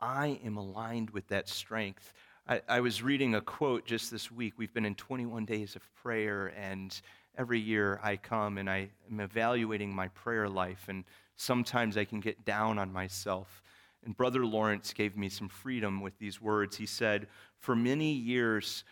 I 0.00 0.38
am 0.44 0.56
aligned 0.56 1.10
with 1.10 1.26
that 1.28 1.48
strength. 1.48 2.12
I, 2.48 2.62
I, 2.66 2.80
was 2.80 3.02
reading 3.02 3.34
a 3.34 3.42
quote 3.42 3.84
just 3.84 4.10
this 4.10 4.32
week. 4.32 4.54
We've 4.56 4.72
been 4.72 4.86
in 4.86 4.94
21 4.94 5.44
days 5.44 5.76
of 5.76 5.82
prayer, 5.94 6.54
and 6.56 6.98
every 7.36 7.60
year 7.60 8.00
I 8.02 8.16
come 8.16 8.56
and 8.56 8.70
I 8.70 8.88
am 9.10 9.20
evaluating 9.20 9.94
my 9.94 10.08
prayer 10.08 10.48
life, 10.48 10.86
and 10.88 11.04
sometimes 11.36 11.98
I 11.98 12.06
can 12.06 12.20
get 12.20 12.46
down 12.46 12.78
on 12.78 12.90
myself. 12.90 13.62
And 14.02 14.16
Brother 14.16 14.46
Lawrence 14.46 14.94
gave 14.94 15.14
me 15.14 15.28
some 15.28 15.48
freedom 15.50 16.00
with 16.00 16.18
these 16.18 16.40
words. 16.40 16.78
He 16.78 16.86
said, 16.86 17.26
For 17.58 17.76
many 17.76 18.12
years, 18.12 18.82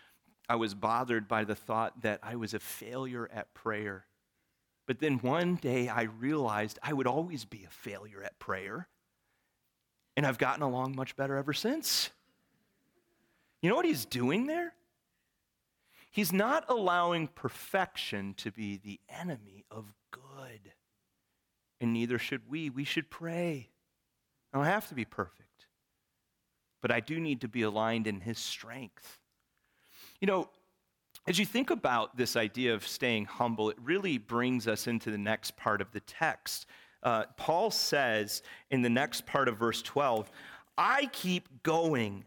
I 0.50 0.56
was 0.56 0.74
bothered 0.74 1.26
by 1.26 1.44
the 1.44 1.54
thought 1.54 2.02
that 2.02 2.20
I 2.22 2.36
was 2.36 2.52
a 2.52 2.58
failure 2.58 3.30
at 3.32 3.54
prayer. 3.54 4.04
But 4.86 4.98
then 4.98 5.14
one 5.20 5.54
day 5.54 5.88
I 5.88 6.02
realized 6.02 6.78
I 6.82 6.92
would 6.92 7.06
always 7.06 7.46
be 7.46 7.64
a 7.64 7.70
failure 7.70 8.22
at 8.22 8.38
prayer. 8.38 8.86
And 10.14 10.26
I've 10.26 10.38
gotten 10.38 10.62
along 10.62 10.94
much 10.94 11.16
better 11.16 11.36
ever 11.36 11.54
since. 11.54 12.10
You 13.66 13.70
know 13.70 13.76
what 13.78 13.84
he's 13.84 14.04
doing 14.04 14.46
there? 14.46 14.74
He's 16.12 16.32
not 16.32 16.66
allowing 16.68 17.26
perfection 17.26 18.34
to 18.34 18.52
be 18.52 18.76
the 18.76 19.00
enemy 19.08 19.64
of 19.72 19.92
good. 20.12 20.70
And 21.80 21.92
neither 21.92 22.16
should 22.16 22.42
we. 22.48 22.70
We 22.70 22.84
should 22.84 23.10
pray. 23.10 23.70
I 24.52 24.58
don't 24.58 24.66
have 24.66 24.88
to 24.90 24.94
be 24.94 25.04
perfect, 25.04 25.66
but 26.80 26.92
I 26.92 27.00
do 27.00 27.18
need 27.18 27.40
to 27.40 27.48
be 27.48 27.62
aligned 27.62 28.06
in 28.06 28.20
his 28.20 28.38
strength. 28.38 29.18
You 30.20 30.28
know, 30.28 30.48
as 31.26 31.36
you 31.36 31.44
think 31.44 31.70
about 31.70 32.16
this 32.16 32.36
idea 32.36 32.72
of 32.72 32.86
staying 32.86 33.24
humble, 33.24 33.68
it 33.68 33.78
really 33.82 34.16
brings 34.16 34.68
us 34.68 34.86
into 34.86 35.10
the 35.10 35.18
next 35.18 35.56
part 35.56 35.80
of 35.80 35.90
the 35.90 35.98
text 35.98 36.66
uh, 37.02 37.24
Paul 37.36 37.70
says 37.70 38.42
in 38.70 38.82
the 38.82 38.90
next 38.90 39.26
part 39.26 39.48
of 39.48 39.56
verse 39.58 39.80
12, 39.82 40.30
I 40.76 41.08
keep 41.12 41.48
going. 41.62 42.24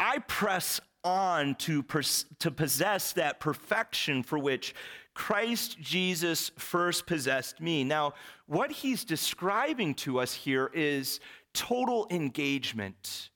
I 0.00 0.18
press 0.20 0.80
on 1.04 1.54
to, 1.56 1.82
pers- 1.82 2.24
to 2.40 2.50
possess 2.50 3.12
that 3.12 3.38
perfection 3.38 4.22
for 4.22 4.38
which 4.38 4.74
Christ 5.14 5.78
Jesus 5.78 6.50
first 6.56 7.06
possessed 7.06 7.60
me. 7.60 7.84
Now, 7.84 8.14
what 8.46 8.72
he's 8.72 9.04
describing 9.04 9.94
to 9.96 10.18
us 10.18 10.32
here 10.32 10.70
is 10.72 11.20
total 11.52 12.06
engagement. 12.10 13.30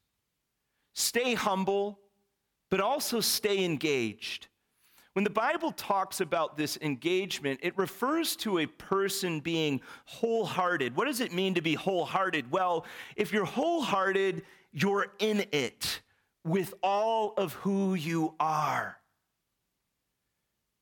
Stay 0.94 1.34
humble, 1.34 1.98
but 2.70 2.80
also 2.80 3.20
stay 3.20 3.64
engaged. 3.64 4.48
When 5.12 5.24
the 5.24 5.30
Bible 5.30 5.72
talks 5.72 6.20
about 6.20 6.56
this 6.56 6.76
engagement, 6.80 7.60
it 7.62 7.76
refers 7.76 8.34
to 8.36 8.58
a 8.58 8.66
person 8.66 9.40
being 9.40 9.80
wholehearted. 10.06 10.96
What 10.96 11.06
does 11.06 11.20
it 11.20 11.32
mean 11.32 11.54
to 11.54 11.62
be 11.62 11.74
wholehearted? 11.74 12.50
Well, 12.50 12.84
if 13.16 13.32
you're 13.32 13.44
wholehearted, 13.44 14.42
you're 14.72 15.06
in 15.20 15.44
it 15.52 16.00
with 16.44 16.74
all 16.82 17.34
of 17.36 17.54
who 17.54 17.94
you 17.94 18.34
are. 18.38 18.96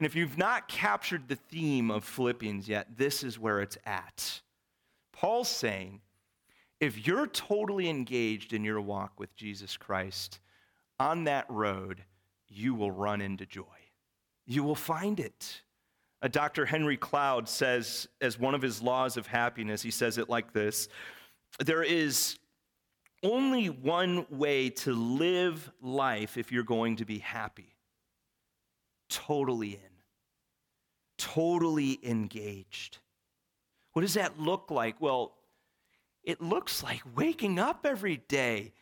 And 0.01 0.07
if 0.07 0.17
you've 0.17 0.39
not 0.39 0.69
captured 0.69 1.29
the 1.29 1.37
theme 1.37 1.91
of 1.91 2.05
Philippians 2.05 2.69
yet, 2.69 2.97
this 2.97 3.23
is 3.23 3.39
where 3.39 3.61
it's 3.61 3.79
at. 3.87 4.41
Paul's 5.13 5.49
saying, 5.49 6.01
if 6.81 7.07
you're 7.07 7.29
totally 7.29 7.89
engaged 7.89 8.53
in 8.53 8.65
your 8.65 8.81
walk 8.81 9.21
with 9.21 9.37
Jesus 9.37 9.77
Christ, 9.77 10.41
on 10.99 11.25
that 11.25 11.47
road, 11.49 12.03
you 12.49 12.75
will 12.75 12.91
run 12.91 13.21
into 13.21 13.47
joy 13.47 13.63
you 14.47 14.63
will 14.63 14.75
find 14.75 15.21
it. 15.21 15.63
Uh, 16.21 16.29
Dr. 16.29 16.67
Henry 16.67 16.97
Cloud 16.97 17.49
says, 17.49 18.09
as 18.21 18.39
one 18.39 18.55
of 18.55 18.63
his 18.63 18.83
laws 18.83 19.17
of 19.17 19.27
happiness, 19.27 19.83
he 19.83 19.91
says 19.91 20.19
it 20.19 20.29
like 20.29 20.53
this 20.53 20.89
There 21.59 21.83
is 21.83 22.39
only 23.23 23.69
one 23.69 24.27
way 24.31 24.71
to 24.71 24.93
live 24.93 25.71
life 25.81 26.37
if 26.37 26.51
you're 26.51 26.63
going 26.63 26.97
to 26.97 27.05
be 27.05 27.19
happy 27.19 27.73
totally 29.13 29.75
in, 29.75 29.91
totally 31.19 32.01
engaged. 32.03 32.99
What 33.93 34.03
does 34.03 34.15
that 34.15 34.41
look 34.41 34.71
like? 34.71 35.01
Well, 35.01 35.35
it 36.25 36.41
looks 36.41 36.83
like 36.83 37.03
waking 37.15 37.59
up 37.59 37.85
every 37.85 38.17
day 38.29 38.73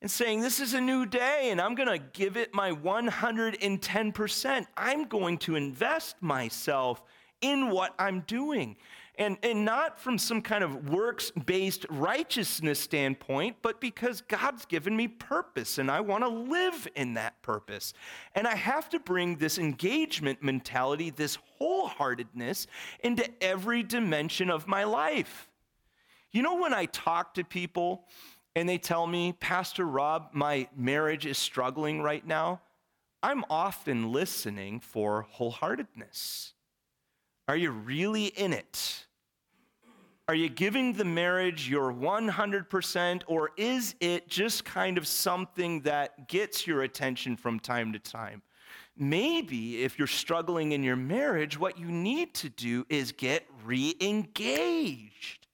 and 0.00 0.10
saying, 0.10 0.40
This 0.40 0.60
is 0.60 0.74
a 0.74 0.80
new 0.80 1.04
day, 1.04 1.50
and 1.50 1.60
I'm 1.60 1.74
going 1.74 1.88
to 1.88 1.98
give 1.98 2.36
it 2.36 2.54
my 2.54 2.72
110%. 2.72 4.66
I'm 4.76 5.04
going 5.04 5.38
to 5.38 5.56
invest 5.56 6.16
myself 6.22 7.02
in 7.40 7.70
what 7.70 7.94
I'm 7.98 8.20
doing. 8.20 8.76
And, 9.16 9.38
and 9.44 9.64
not 9.64 10.00
from 10.00 10.18
some 10.18 10.42
kind 10.42 10.64
of 10.64 10.88
works 10.88 11.30
based 11.46 11.86
righteousness 11.88 12.80
standpoint, 12.80 13.56
but 13.62 13.80
because 13.80 14.22
God's 14.22 14.64
given 14.64 14.96
me 14.96 15.06
purpose 15.06 15.78
and 15.78 15.88
I 15.88 16.00
want 16.00 16.24
to 16.24 16.28
live 16.28 16.88
in 16.96 17.14
that 17.14 17.40
purpose. 17.40 17.94
And 18.34 18.48
I 18.48 18.56
have 18.56 18.88
to 18.90 18.98
bring 18.98 19.36
this 19.36 19.56
engagement 19.56 20.42
mentality, 20.42 21.10
this 21.10 21.38
wholeheartedness 21.60 22.66
into 23.04 23.30
every 23.40 23.84
dimension 23.84 24.50
of 24.50 24.66
my 24.66 24.82
life. 24.82 25.48
You 26.32 26.42
know, 26.42 26.56
when 26.56 26.74
I 26.74 26.86
talk 26.86 27.34
to 27.34 27.44
people 27.44 28.06
and 28.56 28.68
they 28.68 28.78
tell 28.78 29.06
me, 29.06 29.32
Pastor 29.32 29.84
Rob, 29.84 30.30
my 30.32 30.68
marriage 30.76 31.24
is 31.24 31.38
struggling 31.38 32.02
right 32.02 32.26
now, 32.26 32.60
I'm 33.22 33.44
often 33.48 34.10
listening 34.10 34.80
for 34.80 35.28
wholeheartedness. 35.38 36.53
Are 37.46 37.56
you 37.56 37.70
really 37.70 38.26
in 38.26 38.52
it? 38.52 39.04
Are 40.26 40.34
you 40.34 40.48
giving 40.48 40.94
the 40.94 41.04
marriage 41.04 41.68
your 41.68 41.92
100%, 41.92 43.22
or 43.26 43.50
is 43.58 43.94
it 44.00 44.26
just 44.26 44.64
kind 44.64 44.96
of 44.96 45.06
something 45.06 45.82
that 45.82 46.28
gets 46.28 46.66
your 46.66 46.82
attention 46.82 47.36
from 47.36 47.60
time 47.60 47.92
to 47.92 47.98
time? 47.98 48.40
Maybe 48.96 49.82
if 49.82 49.98
you're 49.98 50.06
struggling 50.06 50.72
in 50.72 50.82
your 50.82 50.96
marriage, 50.96 51.58
what 51.58 51.78
you 51.78 51.90
need 51.90 52.32
to 52.36 52.48
do 52.48 52.86
is 52.88 53.12
get 53.12 53.46
re 53.64 53.94
engaged. 54.00 55.46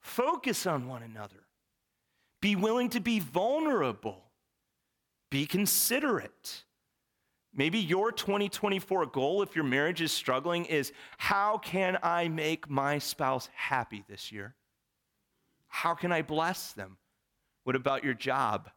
Focus 0.00 0.66
on 0.66 0.86
one 0.86 1.02
another. 1.02 1.46
Be 2.42 2.56
willing 2.56 2.90
to 2.90 3.00
be 3.00 3.20
vulnerable. 3.20 4.24
Be 5.30 5.46
considerate. 5.46 6.64
Maybe 7.54 7.78
your 7.78 8.12
2024 8.12 9.06
goal, 9.06 9.42
if 9.42 9.54
your 9.54 9.64
marriage 9.64 10.00
is 10.00 10.10
struggling, 10.10 10.64
is 10.64 10.92
how 11.18 11.58
can 11.58 11.98
I 12.02 12.28
make 12.28 12.70
my 12.70 12.98
spouse 12.98 13.48
happy 13.54 14.04
this 14.08 14.32
year? 14.32 14.54
How 15.68 15.94
can 15.94 16.12
I 16.12 16.22
bless 16.22 16.72
them? 16.72 16.96
What 17.64 17.76
about 17.76 18.04
your 18.04 18.14
job? 18.14 18.70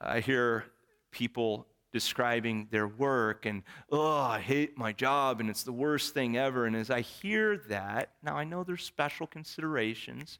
I 0.00 0.20
hear 0.20 0.64
people 1.10 1.66
describing 1.92 2.68
their 2.70 2.88
work 2.88 3.44
and, 3.44 3.62
oh, 3.90 4.16
I 4.16 4.40
hate 4.40 4.78
my 4.78 4.92
job 4.92 5.40
and 5.40 5.50
it's 5.50 5.62
the 5.62 5.72
worst 5.72 6.14
thing 6.14 6.36
ever. 6.36 6.64
And 6.64 6.76
as 6.76 6.90
I 6.90 7.02
hear 7.02 7.58
that, 7.68 8.12
now 8.22 8.36
I 8.36 8.44
know 8.44 8.64
there's 8.64 8.84
special 8.84 9.26
considerations, 9.26 10.38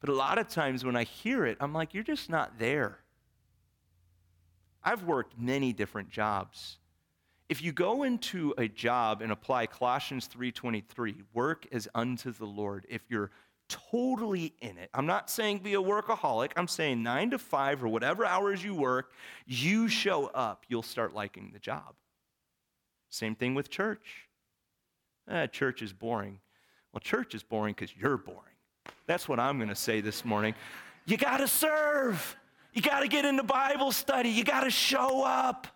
but 0.00 0.08
a 0.08 0.14
lot 0.14 0.38
of 0.38 0.48
times 0.48 0.84
when 0.84 0.96
I 0.96 1.04
hear 1.04 1.46
it, 1.46 1.56
I'm 1.60 1.72
like, 1.72 1.94
you're 1.94 2.04
just 2.04 2.30
not 2.30 2.58
there. 2.58 2.98
I've 4.84 5.02
worked 5.02 5.38
many 5.38 5.72
different 5.72 6.10
jobs 6.10 6.78
if 7.48 7.62
you 7.62 7.72
go 7.72 8.02
into 8.02 8.54
a 8.58 8.68
job 8.68 9.22
and 9.22 9.32
apply 9.32 9.66
Colossians 9.66 10.28
3:23, 10.28 11.22
work 11.32 11.66
as 11.72 11.88
unto 11.94 12.32
the 12.32 12.44
Lord, 12.44 12.86
if 12.88 13.02
you're 13.08 13.30
totally 13.68 14.54
in 14.60 14.78
it. 14.78 14.90
I'm 14.94 15.06
not 15.06 15.30
saying 15.30 15.58
be 15.58 15.74
a 15.74 15.82
workaholic. 15.82 16.52
I'm 16.56 16.68
saying 16.68 17.02
9 17.02 17.30
to 17.30 17.38
5 17.38 17.84
or 17.84 17.88
whatever 17.88 18.24
hours 18.24 18.64
you 18.64 18.74
work, 18.74 19.12
you 19.46 19.88
show 19.88 20.26
up, 20.26 20.64
you'll 20.68 20.82
start 20.82 21.14
liking 21.14 21.50
the 21.52 21.58
job. 21.58 21.94
Same 23.10 23.34
thing 23.34 23.54
with 23.54 23.70
church. 23.70 24.28
Eh, 25.28 25.46
church 25.48 25.82
is 25.82 25.92
boring. 25.92 26.40
Well, 26.92 27.00
church 27.00 27.34
is 27.34 27.42
boring 27.42 27.74
because 27.74 27.94
you're 27.94 28.16
boring. 28.16 28.42
That's 29.06 29.28
what 29.28 29.38
I'm 29.38 29.58
going 29.58 29.68
to 29.68 29.74
say 29.74 30.00
this 30.00 30.24
morning. 30.24 30.54
You 31.04 31.16
got 31.16 31.38
to 31.38 31.48
serve. 31.48 32.36
You 32.72 32.82
got 32.82 33.00
to 33.00 33.08
get 33.08 33.24
into 33.24 33.42
Bible 33.42 33.92
study. 33.92 34.30
You 34.30 34.44
got 34.44 34.64
to 34.64 34.70
show 34.70 35.24
up. 35.24 35.66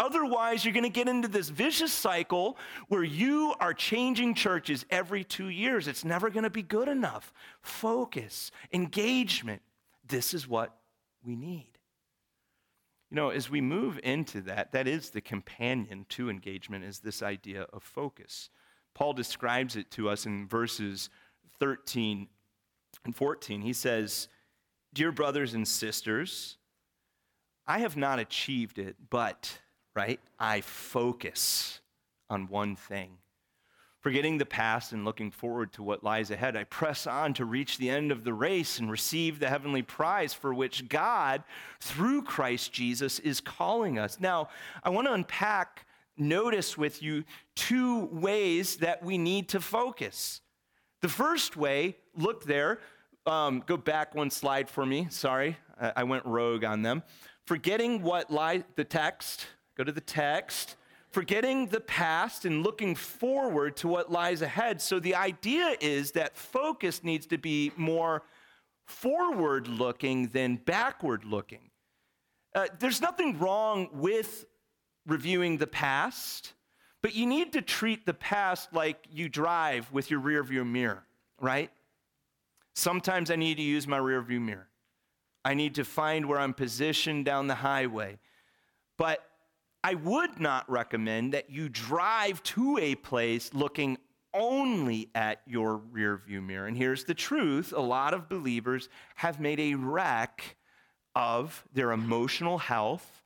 Otherwise, 0.00 0.64
you're 0.64 0.72
going 0.72 0.82
to 0.82 0.88
get 0.88 1.08
into 1.08 1.28
this 1.28 1.50
vicious 1.50 1.92
cycle 1.92 2.56
where 2.88 3.04
you 3.04 3.54
are 3.60 3.74
changing 3.74 4.34
churches 4.34 4.86
every 4.88 5.22
two 5.22 5.50
years. 5.50 5.86
It's 5.86 6.06
never 6.06 6.30
going 6.30 6.44
to 6.44 6.50
be 6.50 6.62
good 6.62 6.88
enough. 6.88 7.34
Focus, 7.60 8.50
engagement. 8.72 9.60
This 10.08 10.32
is 10.32 10.48
what 10.48 10.74
we 11.22 11.36
need. 11.36 11.68
You 13.10 13.16
know, 13.16 13.28
as 13.28 13.50
we 13.50 13.60
move 13.60 14.00
into 14.02 14.40
that, 14.42 14.72
that 14.72 14.88
is 14.88 15.10
the 15.10 15.20
companion 15.20 16.06
to 16.08 16.30
engagement, 16.30 16.82
is 16.82 17.00
this 17.00 17.22
idea 17.22 17.66
of 17.70 17.82
focus. 17.82 18.48
Paul 18.94 19.12
describes 19.12 19.76
it 19.76 19.90
to 19.92 20.08
us 20.08 20.24
in 20.24 20.48
verses 20.48 21.10
13 21.58 22.26
and 23.04 23.14
14. 23.14 23.60
He 23.60 23.74
says, 23.74 24.28
Dear 24.94 25.12
brothers 25.12 25.52
and 25.52 25.68
sisters, 25.68 26.56
I 27.66 27.80
have 27.80 27.98
not 27.98 28.18
achieved 28.18 28.78
it, 28.78 28.96
but 29.10 29.58
right? 29.94 30.20
I 30.38 30.60
focus 30.60 31.80
on 32.28 32.48
one 32.48 32.76
thing. 32.76 33.18
Forgetting 34.00 34.38
the 34.38 34.46
past 34.46 34.92
and 34.92 35.04
looking 35.04 35.30
forward 35.30 35.74
to 35.74 35.82
what 35.82 36.02
lies 36.02 36.30
ahead, 36.30 36.56
I 36.56 36.64
press 36.64 37.06
on 37.06 37.34
to 37.34 37.44
reach 37.44 37.76
the 37.76 37.90
end 37.90 38.10
of 38.10 38.24
the 38.24 38.32
race 38.32 38.78
and 38.78 38.90
receive 38.90 39.38
the 39.38 39.48
heavenly 39.50 39.82
prize 39.82 40.32
for 40.32 40.54
which 40.54 40.88
God, 40.88 41.42
through 41.80 42.22
Christ 42.22 42.72
Jesus, 42.72 43.18
is 43.18 43.42
calling 43.42 43.98
us. 43.98 44.18
Now, 44.18 44.48
I 44.82 44.88
want 44.88 45.06
to 45.06 45.12
unpack, 45.12 45.84
notice 46.16 46.78
with 46.78 47.02
you 47.02 47.24
two 47.54 48.06
ways 48.06 48.76
that 48.76 49.04
we 49.04 49.18
need 49.18 49.50
to 49.50 49.60
focus. 49.60 50.40
The 51.02 51.08
first 51.08 51.58
way, 51.58 51.96
look 52.16 52.44
there, 52.44 52.78
um, 53.26 53.62
go 53.66 53.76
back 53.76 54.14
one 54.14 54.30
slide 54.30 54.70
for 54.70 54.86
me. 54.86 55.08
Sorry, 55.10 55.58
I, 55.78 55.92
I 55.96 56.04
went 56.04 56.24
rogue 56.24 56.64
on 56.64 56.80
them. 56.80 57.02
Forgetting 57.46 58.02
what 58.02 58.30
lies, 58.30 58.62
the 58.76 58.84
text, 58.84 59.46
Go 59.80 59.84
to 59.84 59.92
the 59.92 60.00
text. 60.02 60.76
Forgetting 61.08 61.68
the 61.68 61.80
past 61.80 62.44
and 62.44 62.62
looking 62.62 62.94
forward 62.94 63.78
to 63.78 63.88
what 63.88 64.12
lies 64.12 64.42
ahead. 64.42 64.82
So 64.82 65.00
the 65.00 65.14
idea 65.14 65.74
is 65.80 66.12
that 66.12 66.36
focus 66.36 67.02
needs 67.02 67.24
to 67.28 67.38
be 67.38 67.72
more 67.78 68.22
forward 68.84 69.68
looking 69.68 70.26
than 70.28 70.56
backward 70.56 71.24
looking. 71.24 71.70
Uh, 72.54 72.66
there's 72.78 73.00
nothing 73.00 73.38
wrong 73.38 73.88
with 73.94 74.44
reviewing 75.06 75.56
the 75.56 75.66
past, 75.66 76.52
but 77.00 77.14
you 77.14 77.24
need 77.24 77.54
to 77.54 77.62
treat 77.62 78.04
the 78.04 78.12
past 78.12 78.74
like 78.74 79.06
you 79.10 79.30
drive 79.30 79.90
with 79.90 80.10
your 80.10 80.20
rearview 80.20 80.70
mirror, 80.70 81.06
right? 81.40 81.70
Sometimes 82.74 83.30
I 83.30 83.36
need 83.36 83.56
to 83.56 83.62
use 83.62 83.86
my 83.86 83.98
rearview 83.98 84.42
mirror. 84.42 84.68
I 85.42 85.54
need 85.54 85.74
to 85.76 85.86
find 85.86 86.26
where 86.26 86.38
I'm 86.38 86.52
positioned 86.52 87.24
down 87.24 87.46
the 87.46 87.54
highway. 87.54 88.18
But 88.98 89.24
I 89.82 89.94
would 89.94 90.38
not 90.38 90.70
recommend 90.70 91.32
that 91.32 91.50
you 91.50 91.68
drive 91.68 92.42
to 92.44 92.78
a 92.78 92.94
place 92.96 93.54
looking 93.54 93.98
only 94.34 95.10
at 95.14 95.40
your 95.46 95.80
rearview 95.92 96.44
mirror. 96.44 96.66
And 96.66 96.76
here's 96.76 97.04
the 97.04 97.14
truth 97.14 97.72
a 97.72 97.80
lot 97.80 98.14
of 98.14 98.28
believers 98.28 98.88
have 99.16 99.40
made 99.40 99.58
a 99.58 99.74
wreck 99.74 100.56
of 101.14 101.64
their 101.72 101.92
emotional 101.92 102.58
health 102.58 103.22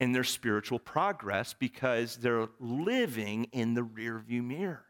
and 0.00 0.14
their 0.14 0.24
spiritual 0.24 0.78
progress 0.78 1.54
because 1.58 2.16
they're 2.16 2.48
living 2.58 3.44
in 3.52 3.74
the 3.74 3.82
rearview 3.82 4.44
mirror. 4.44 4.84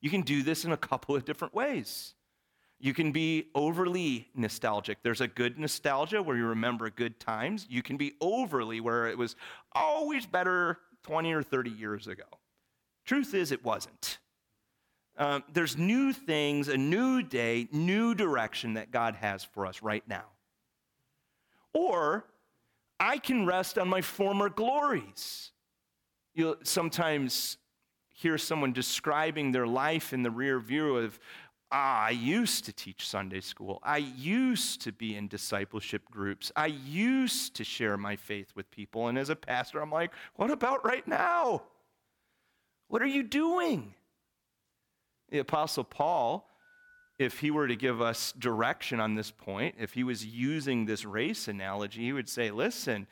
You 0.00 0.10
can 0.10 0.22
do 0.22 0.42
this 0.42 0.64
in 0.64 0.72
a 0.72 0.76
couple 0.76 1.14
of 1.14 1.24
different 1.24 1.54
ways. 1.54 2.14
You 2.82 2.92
can 2.92 3.12
be 3.12 3.46
overly 3.54 4.28
nostalgic. 4.34 5.04
There's 5.04 5.20
a 5.20 5.28
good 5.28 5.56
nostalgia 5.56 6.20
where 6.20 6.36
you 6.36 6.46
remember 6.46 6.90
good 6.90 7.20
times. 7.20 7.64
You 7.70 7.80
can 7.80 7.96
be 7.96 8.14
overly 8.20 8.80
where 8.80 9.06
it 9.06 9.16
was 9.16 9.36
always 9.70 10.26
better 10.26 10.78
20 11.04 11.32
or 11.32 11.44
30 11.44 11.70
years 11.70 12.08
ago. 12.08 12.24
Truth 13.04 13.34
is, 13.34 13.52
it 13.52 13.64
wasn't. 13.64 14.18
Um, 15.16 15.44
there's 15.52 15.78
new 15.78 16.12
things, 16.12 16.66
a 16.66 16.76
new 16.76 17.22
day, 17.22 17.68
new 17.70 18.16
direction 18.16 18.74
that 18.74 18.90
God 18.90 19.14
has 19.14 19.44
for 19.44 19.64
us 19.64 19.80
right 19.80 20.02
now. 20.08 20.24
Or 21.72 22.24
I 22.98 23.18
can 23.18 23.46
rest 23.46 23.78
on 23.78 23.86
my 23.86 24.00
former 24.00 24.48
glories. 24.48 25.52
You'll 26.34 26.56
sometimes 26.64 27.58
hear 28.08 28.38
someone 28.38 28.72
describing 28.72 29.52
their 29.52 29.68
life 29.68 30.12
in 30.12 30.24
the 30.24 30.30
rear 30.32 30.58
view 30.58 30.96
of, 30.96 31.20
ah, 31.72 32.04
I 32.04 32.10
used 32.10 32.66
to 32.66 32.72
teach 32.72 33.08
Sunday 33.08 33.40
school. 33.40 33.80
I 33.82 33.96
used 33.96 34.82
to 34.82 34.92
be 34.92 35.16
in 35.16 35.26
discipleship 35.26 36.02
groups. 36.10 36.52
I 36.54 36.66
used 36.66 37.56
to 37.56 37.64
share 37.64 37.96
my 37.96 38.14
faith 38.14 38.52
with 38.54 38.70
people. 38.70 39.08
And 39.08 39.18
as 39.18 39.30
a 39.30 39.36
pastor, 39.36 39.80
I'm 39.80 39.90
like, 39.90 40.12
what 40.36 40.50
about 40.50 40.84
right 40.84 41.06
now? 41.08 41.62
What 42.88 43.00
are 43.00 43.06
you 43.06 43.22
doing? 43.22 43.94
The 45.30 45.38
Apostle 45.38 45.84
Paul, 45.84 46.46
if 47.18 47.40
he 47.40 47.50
were 47.50 47.66
to 47.66 47.76
give 47.76 48.02
us 48.02 48.32
direction 48.32 49.00
on 49.00 49.14
this 49.14 49.30
point, 49.30 49.76
if 49.78 49.94
he 49.94 50.04
was 50.04 50.26
using 50.26 50.84
this 50.84 51.06
race 51.06 51.48
analogy, 51.48 52.02
he 52.02 52.12
would 52.12 52.28
say, 52.28 52.50
listen, 52.50 53.06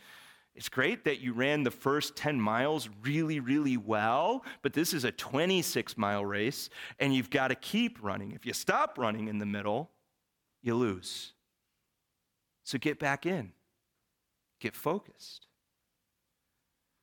it's 0.54 0.68
great 0.68 1.04
that 1.04 1.20
you 1.20 1.32
ran 1.32 1.62
the 1.62 1.70
first 1.70 2.16
10 2.16 2.40
miles 2.40 2.88
really, 3.02 3.40
really 3.40 3.76
well, 3.76 4.44
but 4.62 4.72
this 4.72 4.92
is 4.92 5.04
a 5.04 5.12
26 5.12 5.96
mile 5.96 6.24
race 6.24 6.68
and 6.98 7.14
you've 7.14 7.30
got 7.30 7.48
to 7.48 7.54
keep 7.54 7.98
running. 8.02 8.32
If 8.32 8.44
you 8.44 8.52
stop 8.52 8.98
running 8.98 9.28
in 9.28 9.38
the 9.38 9.46
middle, 9.46 9.90
you 10.62 10.74
lose. 10.74 11.32
So 12.64 12.78
get 12.78 12.98
back 12.98 13.26
in, 13.26 13.52
get 14.60 14.74
focused. 14.74 15.46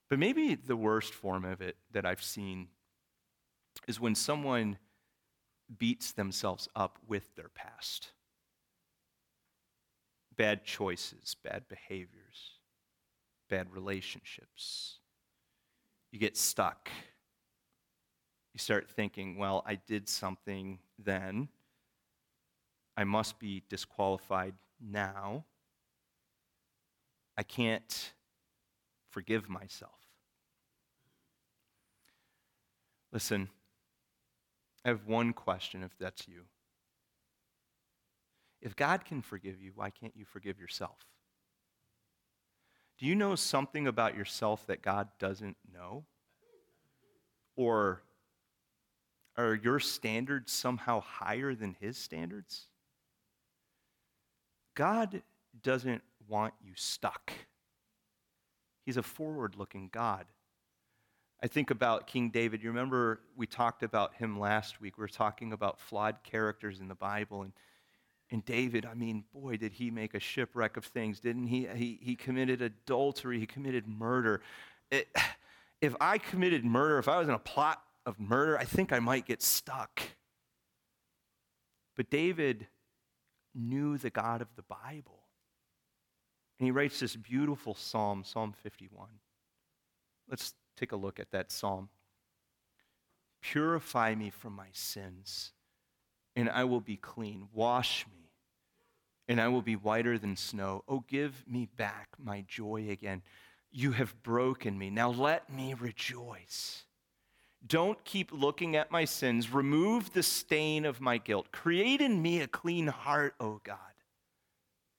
But 0.09 0.19
maybe 0.19 0.55
the 0.55 0.77
worst 0.77 1.13
form 1.13 1.43
of 1.43 1.61
it 1.61 1.77
that 1.91 2.05
I've 2.05 2.23
seen 2.23 2.67
is 3.87 3.99
when 3.99 4.15
someone 4.15 4.77
beats 5.77 6.11
themselves 6.11 6.69
up 6.75 6.97
with 7.07 7.35
their 7.35 7.49
past. 7.49 8.11
Bad 10.35 10.63
choices, 10.63 11.35
bad 11.43 11.67
behaviors, 11.67 12.26
bad 13.47 13.71
relationships. 13.71 14.99
You 16.11 16.19
get 16.19 16.37
stuck. 16.37 16.89
You 18.53 18.59
start 18.59 18.89
thinking, 18.89 19.37
well, 19.37 19.63
I 19.65 19.75
did 19.75 20.09
something 20.09 20.79
then. 20.97 21.49
I 22.95 23.03
must 23.03 23.39
be 23.39 23.63
disqualified 23.69 24.53
now. 24.81 25.45
I 27.37 27.43
can't 27.43 28.13
forgive 29.09 29.47
myself. 29.47 29.91
Listen, 33.11 33.49
I 34.83 34.89
have 34.89 35.05
one 35.05 35.33
question 35.33 35.83
if 35.83 35.97
that's 35.99 36.27
you. 36.27 36.43
If 38.61 38.75
God 38.75 39.05
can 39.05 39.21
forgive 39.21 39.61
you, 39.61 39.71
why 39.75 39.91
can't 39.91 40.15
you 40.15 40.25
forgive 40.25 40.59
yourself? 40.59 40.97
Do 42.97 43.05
you 43.05 43.15
know 43.15 43.35
something 43.35 43.87
about 43.87 44.15
yourself 44.15 44.65
that 44.67 44.81
God 44.81 45.07
doesn't 45.19 45.57
know? 45.73 46.05
Or 47.55 48.01
are 49.37 49.55
your 49.55 49.79
standards 49.79 50.51
somehow 50.51 51.01
higher 51.01 51.53
than 51.53 51.75
His 51.79 51.97
standards? 51.97 52.67
God 54.75 55.21
doesn't 55.63 56.01
want 56.27 56.53
you 56.63 56.73
stuck. 56.75 57.31
He's 58.85 58.97
a 58.97 59.03
forward 59.03 59.55
looking 59.57 59.89
God. 59.91 60.25
I 61.41 61.47
think 61.47 61.69
about 61.69 62.07
King 62.07 62.29
David. 62.29 62.63
You 62.63 62.69
remember 62.69 63.19
we 63.35 63.45
talked 63.45 63.83
about 63.83 64.15
him 64.15 64.39
last 64.39 64.81
week. 64.81 64.97
We 64.97 65.01
were 65.01 65.07
talking 65.07 65.53
about 65.53 65.79
flawed 65.79 66.23
characters 66.23 66.79
in 66.79 66.87
the 66.87 66.95
Bible. 66.95 67.43
And, 67.43 67.53
and 68.29 68.43
David, 68.43 68.85
I 68.85 68.93
mean, 68.93 69.23
boy, 69.33 69.57
did 69.57 69.73
he 69.73 69.89
make 69.89 70.13
a 70.13 70.19
shipwreck 70.19 70.75
of 70.75 70.85
things, 70.85 71.19
didn't 71.19 71.47
he? 71.47 71.67
He, 71.75 71.99
he 72.01 72.15
committed 72.15 72.61
adultery, 72.61 73.39
he 73.39 73.45
committed 73.45 73.87
murder. 73.87 74.41
It, 74.91 75.07
if 75.81 75.95
I 76.01 76.17
committed 76.17 76.65
murder, 76.65 76.99
if 76.99 77.07
I 77.07 77.19
was 77.19 77.27
in 77.27 77.33
a 77.33 77.39
plot 77.39 77.81
of 78.05 78.19
murder, 78.19 78.57
I 78.57 78.65
think 78.65 78.91
I 78.91 78.99
might 78.99 79.25
get 79.25 79.41
stuck. 79.41 80.01
But 81.95 82.09
David 82.09 82.67
knew 83.55 83.97
the 83.97 84.09
God 84.09 84.41
of 84.41 84.47
the 84.55 84.61
Bible. 84.63 85.23
And 86.59 86.65
he 86.65 86.71
writes 86.71 86.99
this 86.99 87.15
beautiful 87.15 87.75
psalm, 87.75 88.23
Psalm 88.23 88.53
51. 88.63 89.07
Let's 90.29 90.53
take 90.75 90.91
a 90.91 90.95
look 90.95 91.19
at 91.19 91.31
that 91.31 91.51
psalm. 91.51 91.89
Purify 93.41 94.15
me 94.15 94.29
from 94.29 94.53
my 94.53 94.67
sins, 94.71 95.51
and 96.35 96.49
I 96.49 96.63
will 96.63 96.81
be 96.81 96.97
clean. 96.97 97.47
Wash 97.53 98.05
me, 98.07 98.16
and 99.27 99.41
I 99.41 99.47
will 99.47 99.61
be 99.61 99.75
whiter 99.75 100.17
than 100.17 100.35
snow. 100.35 100.83
Oh, 100.87 101.03
give 101.07 101.43
me 101.47 101.67
back 101.77 102.09
my 102.17 102.45
joy 102.47 102.87
again. 102.89 103.21
You 103.71 103.91
have 103.91 104.21
broken 104.23 104.77
me. 104.77 104.89
Now 104.89 105.09
let 105.09 105.51
me 105.51 105.73
rejoice. 105.73 106.83
Don't 107.65 108.03
keep 108.05 108.31
looking 108.31 108.75
at 108.75 108.91
my 108.91 109.05
sins. 109.05 109.51
Remove 109.51 110.13
the 110.13 110.23
stain 110.23 110.85
of 110.85 111.01
my 111.01 111.17
guilt. 111.17 111.51
Create 111.51 112.01
in 112.01 112.21
me 112.21 112.41
a 112.41 112.47
clean 112.47 112.87
heart, 112.87 113.35
O 113.39 113.45
oh 113.45 113.61
God. 113.63 113.77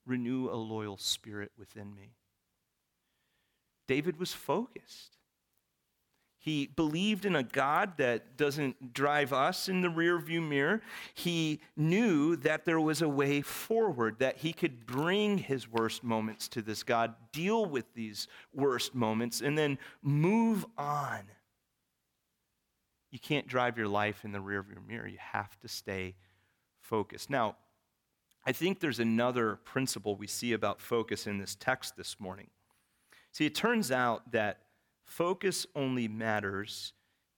Renew 0.07 0.51
a 0.51 0.57
loyal 0.57 0.97
spirit 0.97 1.53
within 1.59 1.95
me. 1.95 2.15
David 3.87 4.19
was 4.19 4.33
focused. 4.33 5.18
He 6.41 6.67
believed 6.67 7.25
in 7.25 7.35
a 7.35 7.43
God 7.43 7.97
that 7.97 8.37
doesn't 8.37 8.93
drive 8.93 9.33
us 9.33 9.69
in 9.69 9.81
the 9.81 9.89
rearview 9.89 10.47
mirror. 10.47 10.83
He 11.13 11.61
knew 11.77 12.37
that 12.37 12.65
there 12.65 12.81
was 12.81 13.03
a 13.03 13.09
way 13.09 13.41
forward, 13.41 14.21
that 14.21 14.39
he 14.39 14.53
could 14.53 14.87
bring 14.87 15.39
his 15.39 15.69
worst 15.69 16.05
moments 16.05 16.47
to 16.49 16.63
this 16.63 16.85
God, 16.85 17.15
deal 17.33 17.67
with 17.67 17.93
these 17.95 18.29
worst 18.55 18.95
moments, 18.95 19.41
and 19.41 19.59
then 19.59 19.79
move 20.01 20.65
on. 20.77 21.23
You 23.11 23.19
can't 23.19 23.49
drive 23.49 23.77
your 23.77 23.89
life 23.89 24.25
in 24.25 24.33
the 24.33 24.39
rearview 24.39 24.87
mirror. 24.87 25.09
You 25.09 25.19
have 25.19 25.59
to 25.61 25.69
stay 25.69 26.15
focused. 26.81 27.31
Now, 27.31 27.57
I 28.47 28.53
think 28.53 28.79
there's 28.79 29.01
another 29.01 29.57
principle 29.65 30.15
we 30.15 30.29
see 30.29 30.53
about 30.53 30.81
focus 30.81 31.27
in 31.27 31.39
this 31.39 31.57
text 31.57 31.97
this 31.97 32.21
morning. 32.21 32.49
See, 33.33 33.45
it 33.45 33.55
turns 33.55 33.91
out 33.91 34.31
that 34.33 34.61
focus 35.09 35.67
only 35.75 36.07
matters 36.07 36.93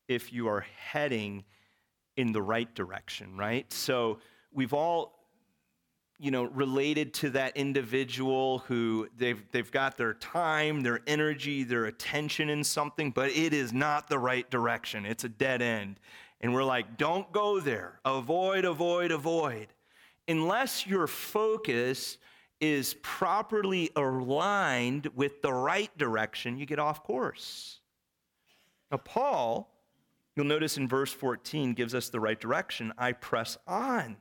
if 0.08 0.32
you 0.32 0.48
are 0.48 0.66
heading 0.76 1.44
in 2.16 2.32
the 2.32 2.42
right 2.42 2.74
direction, 2.74 3.36
right? 3.36 3.72
So 3.72 4.18
we've 4.52 4.74
all 4.74 5.20
you 6.18 6.30
know, 6.30 6.44
related 6.44 7.14
to 7.14 7.30
that 7.30 7.56
individual 7.56 8.58
who 8.58 9.08
they've, 9.16 9.42
they've 9.52 9.70
got 9.70 9.96
their 9.96 10.12
time, 10.12 10.82
their 10.82 11.00
energy, 11.06 11.64
their 11.64 11.86
attention 11.86 12.50
in 12.50 12.62
something, 12.62 13.10
but 13.10 13.30
it 13.30 13.54
is 13.54 13.72
not 13.72 14.10
the 14.10 14.18
right 14.18 14.48
direction. 14.50 15.06
It's 15.06 15.24
a 15.24 15.30
dead 15.30 15.62
end. 15.62 15.98
And 16.42 16.52
we're 16.52 16.64
like, 16.64 16.98
don't 16.98 17.32
go 17.32 17.58
there. 17.58 18.00
Avoid, 18.04 18.66
avoid, 18.66 19.12
avoid. 19.12 19.68
Unless 20.28 20.86
your 20.86 21.06
focus 21.06 22.18
is 22.60 22.94
properly 23.02 23.90
aligned 23.96 25.08
with 25.14 25.42
the 25.42 25.52
right 25.52 25.96
direction, 25.96 26.58
you 26.58 26.66
get 26.66 26.78
off 26.78 27.02
course. 27.02 27.80
Now, 28.90 28.98
Paul, 28.98 29.72
you'll 30.36 30.46
notice 30.46 30.76
in 30.76 30.88
verse 30.88 31.12
14, 31.12 31.74
gives 31.74 31.94
us 31.94 32.08
the 32.08 32.20
right 32.20 32.38
direction. 32.38 32.92
I 32.98 33.12
press 33.12 33.56
on 33.66 34.16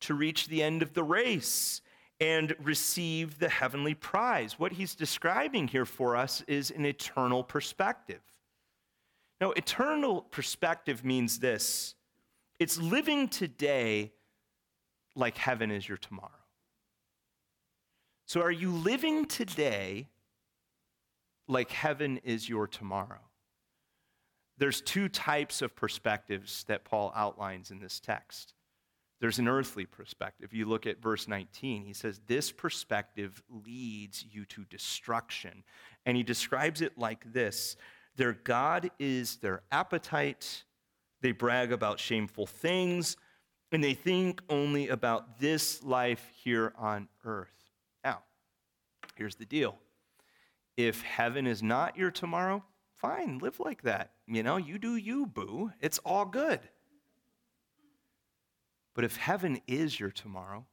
to 0.00 0.14
reach 0.14 0.48
the 0.48 0.62
end 0.62 0.82
of 0.82 0.94
the 0.94 1.02
race 1.02 1.80
and 2.20 2.54
receive 2.62 3.38
the 3.38 3.48
heavenly 3.48 3.94
prize. 3.94 4.58
What 4.58 4.72
he's 4.72 4.94
describing 4.94 5.68
here 5.68 5.84
for 5.84 6.16
us 6.16 6.42
is 6.48 6.70
an 6.70 6.84
eternal 6.84 7.44
perspective. 7.44 8.20
Now, 9.40 9.52
eternal 9.52 10.22
perspective 10.22 11.04
means 11.04 11.38
this 11.38 11.94
it's 12.58 12.78
living 12.78 13.28
today 13.28 14.12
like 15.14 15.36
heaven 15.36 15.70
is 15.70 15.88
your 15.88 15.98
tomorrow. 15.98 16.30
So, 18.28 18.42
are 18.42 18.50
you 18.50 18.70
living 18.70 19.24
today 19.24 20.06
like 21.46 21.70
heaven 21.70 22.20
is 22.24 22.46
your 22.46 22.66
tomorrow? 22.66 23.22
There's 24.58 24.82
two 24.82 25.08
types 25.08 25.62
of 25.62 25.74
perspectives 25.74 26.64
that 26.64 26.84
Paul 26.84 27.10
outlines 27.16 27.70
in 27.70 27.80
this 27.80 27.98
text. 27.98 28.52
There's 29.18 29.38
an 29.38 29.48
earthly 29.48 29.86
perspective. 29.86 30.52
You 30.52 30.66
look 30.66 30.86
at 30.86 31.00
verse 31.00 31.26
19, 31.26 31.86
he 31.86 31.94
says, 31.94 32.20
This 32.26 32.52
perspective 32.52 33.42
leads 33.48 34.22
you 34.30 34.44
to 34.44 34.66
destruction. 34.66 35.64
And 36.04 36.14
he 36.14 36.22
describes 36.22 36.82
it 36.82 36.98
like 36.98 37.32
this 37.32 37.76
Their 38.16 38.34
God 38.34 38.90
is 38.98 39.36
their 39.36 39.62
appetite. 39.72 40.64
They 41.22 41.32
brag 41.32 41.72
about 41.72 41.98
shameful 41.98 42.46
things, 42.46 43.16
and 43.72 43.82
they 43.82 43.94
think 43.94 44.42
only 44.50 44.88
about 44.88 45.38
this 45.38 45.82
life 45.82 46.30
here 46.44 46.74
on 46.76 47.08
earth. 47.24 47.57
Here's 49.18 49.34
the 49.34 49.44
deal 49.44 49.76
if 50.76 51.02
heaven 51.02 51.44
is 51.44 51.60
not 51.60 51.96
your 51.96 52.12
tomorrow, 52.12 52.62
fine, 52.94 53.38
live 53.38 53.58
like 53.58 53.82
that. 53.82 54.12
You 54.28 54.44
know, 54.44 54.56
you 54.56 54.78
do 54.78 54.94
you, 54.94 55.26
boo. 55.26 55.72
It's 55.80 55.98
all 56.04 56.24
good. 56.24 56.60
But 58.94 59.04
if 59.04 59.16
heaven 59.16 59.60
is 59.66 59.98
your 59.98 60.12
tomorrow, 60.12 60.66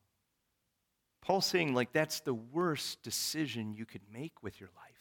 Paul's 1.22 1.48
saying, 1.48 1.74
like, 1.74 1.92
that's 1.92 2.20
the 2.20 2.36
worst 2.36 3.02
decision 3.02 3.74
you 3.74 3.86
could 3.86 4.02
make 4.14 4.44
with 4.44 4.60
your 4.60 4.70
life. 4.76 4.92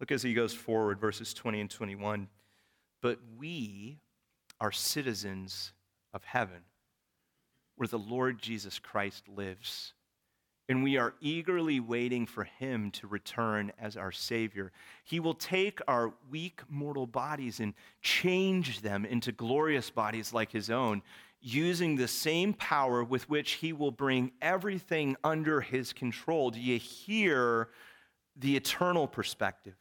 Look 0.00 0.10
as 0.10 0.22
he 0.22 0.34
goes 0.34 0.52
forward, 0.52 0.98
verses 0.98 1.32
20 1.32 1.60
and 1.60 1.70
21. 1.70 2.28
But 3.02 3.20
we 3.38 4.00
are 4.60 4.72
citizens 4.72 5.72
of 6.12 6.24
heaven, 6.24 6.62
where 7.76 7.86
the 7.86 7.98
Lord 7.98 8.40
Jesus 8.40 8.80
Christ 8.80 9.28
lives. 9.28 9.94
And 10.68 10.82
we 10.82 10.96
are 10.96 11.14
eagerly 11.20 11.78
waiting 11.78 12.26
for 12.26 12.44
him 12.44 12.90
to 12.92 13.06
return 13.06 13.70
as 13.78 13.96
our 13.96 14.12
Savior. 14.12 14.72
He 15.04 15.20
will 15.20 15.34
take 15.34 15.80
our 15.86 16.14
weak 16.30 16.62
mortal 16.70 17.06
bodies 17.06 17.60
and 17.60 17.74
change 18.00 18.80
them 18.80 19.04
into 19.04 19.30
glorious 19.30 19.90
bodies 19.90 20.32
like 20.32 20.50
his 20.50 20.70
own 20.70 21.02
using 21.46 21.96
the 21.96 22.08
same 22.08 22.54
power 22.54 23.04
with 23.04 23.28
which 23.28 23.52
he 23.52 23.74
will 23.74 23.90
bring 23.90 24.32
everything 24.40 25.14
under 25.22 25.60
his 25.60 25.92
control. 25.92 26.50
Do 26.50 26.58
you 26.58 26.78
hear 26.78 27.68
the 28.34 28.56
eternal 28.56 29.06
perspective? 29.06 29.74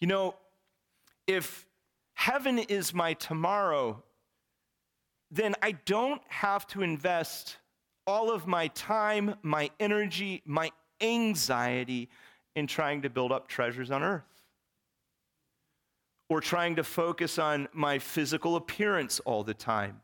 You 0.00 0.06
know, 0.06 0.34
if 1.26 1.66
heaven 2.14 2.58
is 2.58 2.94
my 2.94 3.12
tomorrow, 3.12 4.02
then 5.30 5.54
I 5.60 5.72
don't 5.72 6.22
have 6.28 6.66
to 6.68 6.82
invest 6.82 7.58
all 8.06 8.30
of 8.32 8.46
my 8.46 8.68
time, 8.68 9.34
my 9.42 9.70
energy, 9.78 10.42
my 10.44 10.70
anxiety 11.00 12.08
in 12.56 12.66
trying 12.66 13.02
to 13.02 13.10
build 13.10 13.32
up 13.32 13.48
treasures 13.48 13.90
on 13.90 14.02
earth 14.02 14.24
or 16.28 16.40
trying 16.40 16.76
to 16.76 16.84
focus 16.84 17.38
on 17.38 17.68
my 17.72 17.98
physical 17.98 18.56
appearance 18.56 19.20
all 19.20 19.42
the 19.42 19.54
time. 19.54 20.00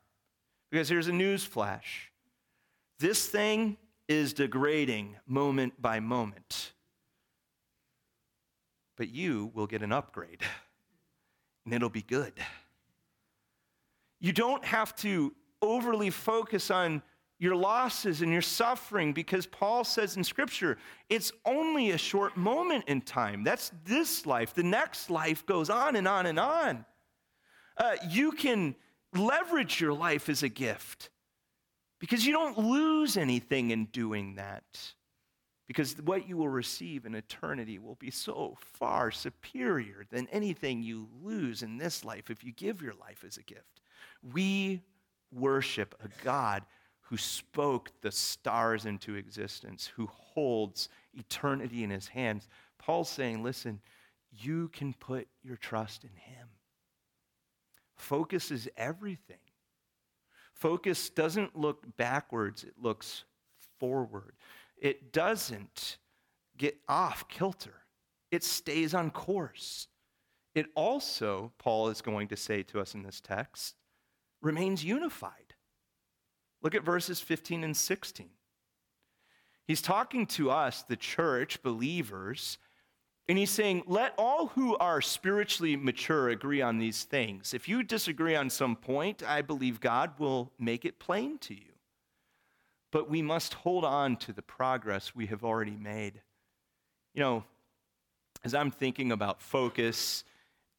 Because 0.71 0.89
here's 0.89 1.09
a 1.09 1.13
news 1.13 1.45
flash 1.45 2.11
this 2.99 3.27
thing 3.27 3.77
is 4.09 4.33
degrading 4.33 5.17
moment 5.27 5.81
by 5.81 6.01
moment. 6.01 6.73
But 8.97 9.11
you 9.11 9.51
will 9.55 9.67
get 9.67 9.83
an 9.83 9.93
upgrade, 9.93 10.41
and 11.65 11.75
it'll 11.75 11.91
be 11.91 12.03
good. 12.03 12.33
You 14.19 14.33
don't 14.33 14.65
have 14.65 14.97
to 14.97 15.35
overly 15.61 16.09
focus 16.09 16.71
on 16.71 17.03
your 17.39 17.55
losses 17.55 18.23
and 18.23 18.33
your 18.33 18.43
suffering 18.43 19.13
because 19.13 19.47
Paul 19.47 19.85
says 19.85 20.17
in 20.17 20.25
Scripture, 20.25 20.79
it's 21.09 21.33
only 21.45 21.91
a 21.91 21.99
short 21.99 22.37
moment 22.37 22.85
in 22.87 23.03
time. 23.03 23.45
That's 23.45 23.73
this 23.85 24.25
life. 24.25 24.55
The 24.55 24.63
next 24.63 25.11
life 25.11 25.45
goes 25.45 25.69
on 25.69 25.97
and 25.97 26.09
on 26.09 26.27
and 26.27 26.41
on. 26.41 26.85
Uh, 27.77 27.97
you 28.09 28.33
can 28.33 28.75
leverage 29.15 29.81
your 29.81 29.93
life 29.93 30.29
as 30.29 30.43
a 30.43 30.49
gift 30.49 31.11
because 31.99 32.25
you 32.25 32.33
don't 32.33 32.59
lose 32.59 33.17
anything 33.17 33.71
in 33.71 33.87
doing 33.87 34.37
that. 34.37 34.65
Because 35.67 35.97
what 36.05 36.29
you 36.29 36.37
will 36.37 36.49
receive 36.49 37.07
in 37.07 37.15
eternity 37.15 37.79
will 37.79 37.97
be 37.97 38.11
so 38.11 38.57
far 38.61 39.11
superior 39.11 40.05
than 40.11 40.29
anything 40.29 40.83
you 40.83 41.09
lose 41.23 41.63
in 41.63 41.77
this 41.77 42.05
life 42.05 42.31
if 42.31 42.45
you 42.45 42.53
give 42.53 42.81
your 42.81 42.95
life 42.95 43.25
as 43.27 43.37
a 43.37 43.43
gift. 43.43 43.81
We 44.23 44.83
worship 45.33 45.97
a 46.05 46.25
God 46.25 46.63
who 47.09 47.17
spoke 47.17 47.93
the 48.03 48.11
stars 48.11 48.85
into 48.85 49.15
existence, 49.15 49.87
who 49.95 50.07
holds 50.07 50.89
eternity 51.15 51.85
in 51.85 51.91
his 51.91 52.09
hands. 52.09 52.49
Paul's 52.79 53.09
saying, 53.09 53.43
listen, 53.43 53.81
you 54.33 54.69
can 54.69 54.93
put 54.93 55.29
your 55.43 55.57
trust 55.57 56.03
in 56.03 56.11
him. 56.11 56.49
Focus 57.95 58.51
is 58.51 58.69
everything. 58.77 59.39
Focus 60.53 61.11
doesn't 61.11 61.57
look 61.57 61.97
backwards, 61.97 62.65
it 62.65 62.75
looks 62.81 63.25
forward. 63.79 64.33
It 64.77 65.13
doesn't 65.13 65.99
get 66.59 66.77
off 66.89 67.29
kilter, 67.29 67.85
it 68.31 68.43
stays 68.43 68.95
on 68.95 69.11
course. 69.11 69.89
It 70.55 70.67
also, 70.75 71.53
Paul 71.59 71.89
is 71.89 72.01
going 72.01 72.29
to 72.29 72.37
say 72.37 72.63
to 72.65 72.81
us 72.81 72.95
in 72.95 73.03
this 73.03 73.21
text, 73.21 73.77
remains 74.41 74.83
unified. 74.83 75.46
Look 76.67 76.75
at 76.75 76.83
verses 76.83 77.21
15 77.21 77.63
and 77.63 77.77
16. 77.77 78.29
He's 79.69 79.81
talking 79.81 80.27
to 80.27 80.51
us, 80.51 80.83
the 80.83 80.97
church, 80.97 81.63
believers, 81.63 82.59
and 83.29 83.39
he's 83.39 83.53
saying, 83.53 83.85
Let 83.87 84.15
all 84.19 84.49
who 84.49 84.77
are 84.79 85.01
spiritually 85.01 85.77
mature 85.77 86.29
agree 86.29 86.61
on 86.61 86.79
these 86.79 87.05
things. 87.05 87.55
If 87.55 87.69
you 87.69 87.85
disagree 87.85 88.35
on 88.35 88.51
some 88.51 88.75
point, 88.75 89.23
I 89.23 89.43
believe 89.43 89.79
God 89.79 90.19
will 90.19 90.51
make 90.59 90.85
it 90.85 90.99
plain 90.99 91.39
to 91.43 91.55
you. 91.55 91.71
But 92.91 93.09
we 93.09 93.23
must 93.23 93.55
hold 93.55 93.85
on 93.85 94.17
to 94.17 94.33
the 94.33 94.43
progress 94.43 95.15
we 95.15 95.27
have 95.27 95.45
already 95.45 95.77
made. 95.77 96.21
You 97.15 97.21
know, 97.21 97.45
as 98.43 98.57
I'm 98.57 98.73
thinking 98.73 99.13
about 99.13 99.41
focus 99.41 100.25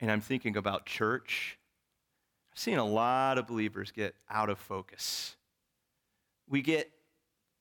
and 0.02 0.12
I'm 0.12 0.20
thinking 0.20 0.58
about 0.58 0.86
church, 0.86 1.58
I've 2.52 2.60
seen 2.60 2.78
a 2.78 2.84
lot 2.84 3.38
of 3.38 3.48
believers 3.48 3.92
get 3.92 4.16
out 4.30 4.50
of 4.50 4.60
focus 4.60 5.37
we 6.50 6.62
get 6.62 6.92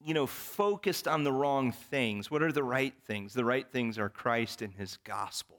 you 0.05 0.15
know 0.15 0.27
focused 0.27 1.09
on 1.09 1.25
the 1.25 1.33
wrong 1.33 1.73
things. 1.73 2.31
What 2.31 2.43
are 2.43 2.53
the 2.53 2.63
right 2.63 2.95
things? 3.07 3.35
The 3.35 3.45
right 3.45 3.67
things 3.71 3.99
are 3.99 4.09
christ 4.09 4.63
and 4.63 4.73
his 4.75 4.99
gospel. 5.05 5.59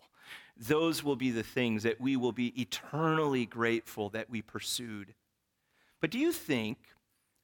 Those 0.60 1.04
will 1.04 1.16
be 1.16 1.32
the 1.32 1.44
things 1.44 1.84
that 1.84 2.02
we 2.02 2.16
will 2.16 2.32
be 2.32 2.60
eternally 2.60 3.46
grateful 3.46 4.10
that 4.10 4.30
we 4.30 4.42
pursued. 4.42 5.14
But 6.02 6.10
do 6.10 6.18
you 6.18 6.32
think 6.32 6.78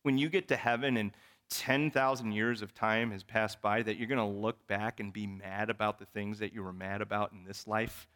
when 0.01 0.17
you 0.17 0.29
get 0.29 0.47
to 0.47 0.55
heaven 0.55 0.97
and 0.97 1.11
10,000 1.49 2.31
years 2.31 2.63
of 2.63 2.73
time 2.73 3.11
has 3.11 3.23
passed 3.23 3.61
by 3.61 3.83
that 3.83 3.97
you're 3.97 4.07
going 4.07 4.17
to 4.17 4.41
look 4.41 4.65
back 4.67 4.99
and 4.99 5.13
be 5.13 5.27
mad 5.27 5.69
about 5.69 5.99
the 5.99 6.05
things 6.05 6.39
that 6.39 6.53
you 6.53 6.63
were 6.63 6.73
mad 6.73 7.01
about 7.01 7.31
in 7.33 7.43
this 7.43 7.67
life? 7.67 8.07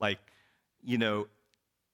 Like 0.00 0.18
you 0.82 0.98
know 0.98 1.26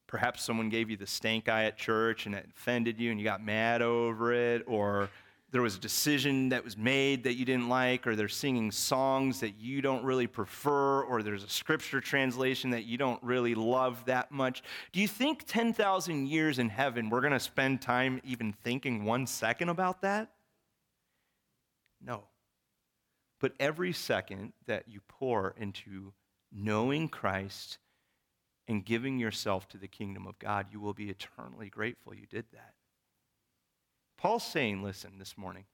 Perhaps 0.06 0.42
someone 0.42 0.68
gave 0.68 0.88
you 0.90 0.96
the 0.96 1.06
stank 1.06 1.48
eye 1.48 1.64
at 1.64 1.76
church 1.76 2.26
and 2.26 2.34
it 2.34 2.46
offended 2.56 3.00
you 3.00 3.10
and 3.10 3.18
you 3.18 3.24
got 3.24 3.44
mad 3.44 3.82
over 3.82 4.32
it, 4.32 4.62
or 4.66 5.08
there 5.52 5.62
was 5.62 5.76
a 5.76 5.80
decision 5.80 6.50
that 6.50 6.64
was 6.64 6.76
made 6.76 7.24
that 7.24 7.34
you 7.34 7.44
didn't 7.44 7.68
like, 7.68 8.06
or 8.06 8.14
they're 8.14 8.28
singing 8.28 8.70
songs 8.70 9.40
that 9.40 9.58
you 9.58 9.80
don't 9.80 10.04
really 10.04 10.26
prefer, 10.26 11.02
or 11.02 11.22
there's 11.22 11.44
a 11.44 11.48
scripture 11.48 12.00
translation 12.00 12.70
that 12.70 12.84
you 12.84 12.98
don't 12.98 13.22
really 13.22 13.54
love 13.54 14.04
that 14.06 14.30
much. 14.30 14.62
Do 14.92 15.00
you 15.00 15.08
think 15.08 15.44
10,000 15.46 16.26
years 16.26 16.58
in 16.58 16.68
heaven, 16.68 17.10
we're 17.10 17.20
going 17.20 17.32
to 17.32 17.40
spend 17.40 17.80
time 17.80 18.20
even 18.24 18.52
thinking 18.52 19.04
one 19.04 19.26
second 19.26 19.68
about 19.68 20.02
that? 20.02 20.30
No. 22.00 22.24
But 23.40 23.52
every 23.60 23.92
second 23.92 24.52
that 24.66 24.88
you 24.88 25.00
pour 25.08 25.54
into 25.58 26.12
knowing 26.52 27.08
Christ 27.08 27.78
and 28.68 28.84
giving 28.84 29.18
yourself 29.18 29.68
to 29.68 29.78
the 29.78 29.88
kingdom 29.88 30.26
of 30.26 30.38
God, 30.38 30.66
you 30.72 30.80
will 30.80 30.94
be 30.94 31.08
eternally 31.08 31.68
grateful 31.68 32.14
you 32.14 32.26
did 32.26 32.46
that. 32.52 32.74
Paul's 34.16 34.44
saying, 34.44 34.82
listen, 34.82 35.18
this 35.18 35.36
morning, 35.36 35.64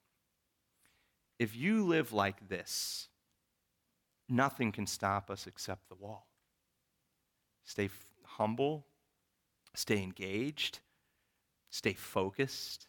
if 1.39 1.57
you 1.57 1.85
live 1.85 2.13
like 2.13 2.49
this, 2.49 3.09
nothing 4.29 4.73
can 4.73 4.87
stop 4.87 5.31
us 5.31 5.47
except 5.47 5.89
the 5.89 5.95
wall. 5.95 6.27
Stay 7.65 7.87
f- 7.87 8.07
humble, 8.25 8.87
stay 9.75 10.03
engaged, 10.03 10.81
stay 11.71 11.95
focused. 11.95 12.87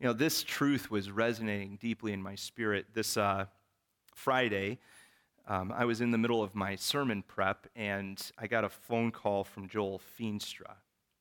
You 0.00 0.06
know, 0.08 0.12
this 0.12 0.42
truth 0.42 0.90
was 0.90 1.10
resonating 1.10 1.76
deeply 1.76 2.12
in 2.12 2.22
my 2.22 2.34
spirit 2.34 2.86
this 2.94 3.16
uh, 3.16 3.46
Friday. 4.14 4.78
Um, 5.46 5.74
I 5.76 5.84
was 5.84 6.00
in 6.00 6.10
the 6.10 6.16
middle 6.16 6.42
of 6.42 6.54
my 6.54 6.74
sermon 6.74 7.22
prep, 7.22 7.66
and 7.76 8.18
I 8.38 8.46
got 8.46 8.64
a 8.64 8.70
phone 8.70 9.10
call 9.10 9.44
from 9.44 9.68
Joel 9.68 10.00
Feenstra. 10.18 10.76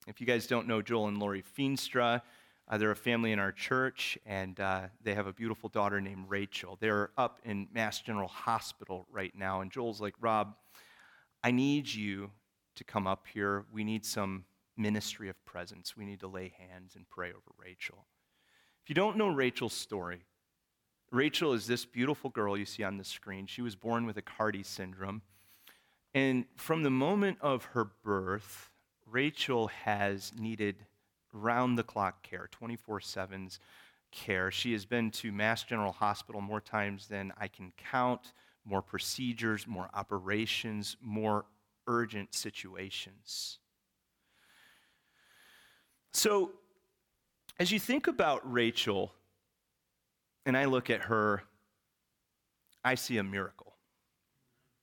If 0.08 0.22
you 0.22 0.28
guys 0.28 0.48
don't 0.48 0.66
know 0.66 0.82
Joel 0.82 1.10
and 1.10 1.18
Lori 1.18 1.44
Feenstra, 1.58 2.22
uh, 2.70 2.78
they're 2.78 2.92
a 2.92 2.96
family 2.96 3.34
in 3.34 3.40
our 3.40 3.52
church, 3.52 4.18
and 4.26 4.58
uh, 4.62 4.84
they 5.04 5.14
have 5.14 5.28
a 5.28 5.34
beautiful 5.34 5.68
daughter 5.68 6.00
named 6.00 6.26
Rachel. 6.30 6.78
They're 6.80 7.12
up 7.18 7.40
in 7.44 7.68
Mass 7.74 8.00
General 8.00 8.30
Hospital 8.30 9.06
right 9.12 9.34
now, 9.36 9.60
and 9.60 9.70
Joel's 9.70 10.00
like, 10.00 10.16
Rob, 10.22 10.56
I 11.44 11.52
need 11.52 11.94
you 11.94 12.32
to 12.76 12.86
come 12.86 13.08
up 13.08 13.28
here. 13.34 13.66
We 13.74 13.84
need 13.84 14.06
some 14.06 14.46
ministry 14.78 15.28
of 15.28 15.46
presence. 15.46 15.98
We 15.98 16.06
need 16.06 16.22
to 16.22 16.28
lay 16.28 16.54
hands 16.58 16.96
and 16.96 17.10
pray 17.10 17.30
over 17.30 17.52
Rachel. 17.62 18.06
If 18.84 18.90
you 18.90 18.96
don't 18.96 19.18
know 19.18 19.28
Rachel's 19.28 19.74
story, 19.74 20.22
Rachel 21.14 21.54
is 21.54 21.68
this 21.68 21.86
beautiful 21.86 22.32
girl 22.32 22.58
you 22.58 22.66
see 22.66 22.82
on 22.82 22.98
the 22.98 23.04
screen. 23.04 23.46
She 23.46 23.62
was 23.62 23.76
born 23.76 24.08
with 24.08 24.18
Aicardi 24.18 24.66
syndrome. 24.66 25.22
And 26.16 26.46
from 26.56 26.82
the 26.82 26.90
moment 26.90 27.38
of 27.40 27.66
her 27.66 27.86
birth, 28.04 28.72
Rachel 29.06 29.68
has 29.68 30.34
needed 30.36 30.76
round 31.32 31.78
the 31.78 31.84
clock 31.84 32.24
care, 32.24 32.50
24 32.50 33.00
7's 33.00 33.60
care. 34.12 34.50
She 34.50 34.72
has 34.74 34.86
been 34.86 35.12
to 35.12 35.32
Mass 35.32 35.64
General 35.64 35.92
Hospital 35.92 36.42
more 36.42 36.62
times 36.62 37.08
than 37.08 37.32
I 37.40 37.48
can 37.48 37.74
count, 37.78 38.34
more 38.66 38.82
procedures, 38.82 39.68
more 39.68 39.90
operations, 39.94 40.98
more 41.00 41.46
urgent 41.86 42.34
situations. 42.34 43.60
So, 46.12 46.54
as 47.60 47.72
you 47.72 47.78
think 47.78 48.08
about 48.08 48.52
Rachel, 48.52 49.14
and 50.46 50.58
I 50.58 50.66
look 50.66 50.90
at 50.90 51.04
her, 51.04 51.44
I 52.84 52.96
see 52.96 53.18
a 53.18 53.24
miracle. 53.24 53.74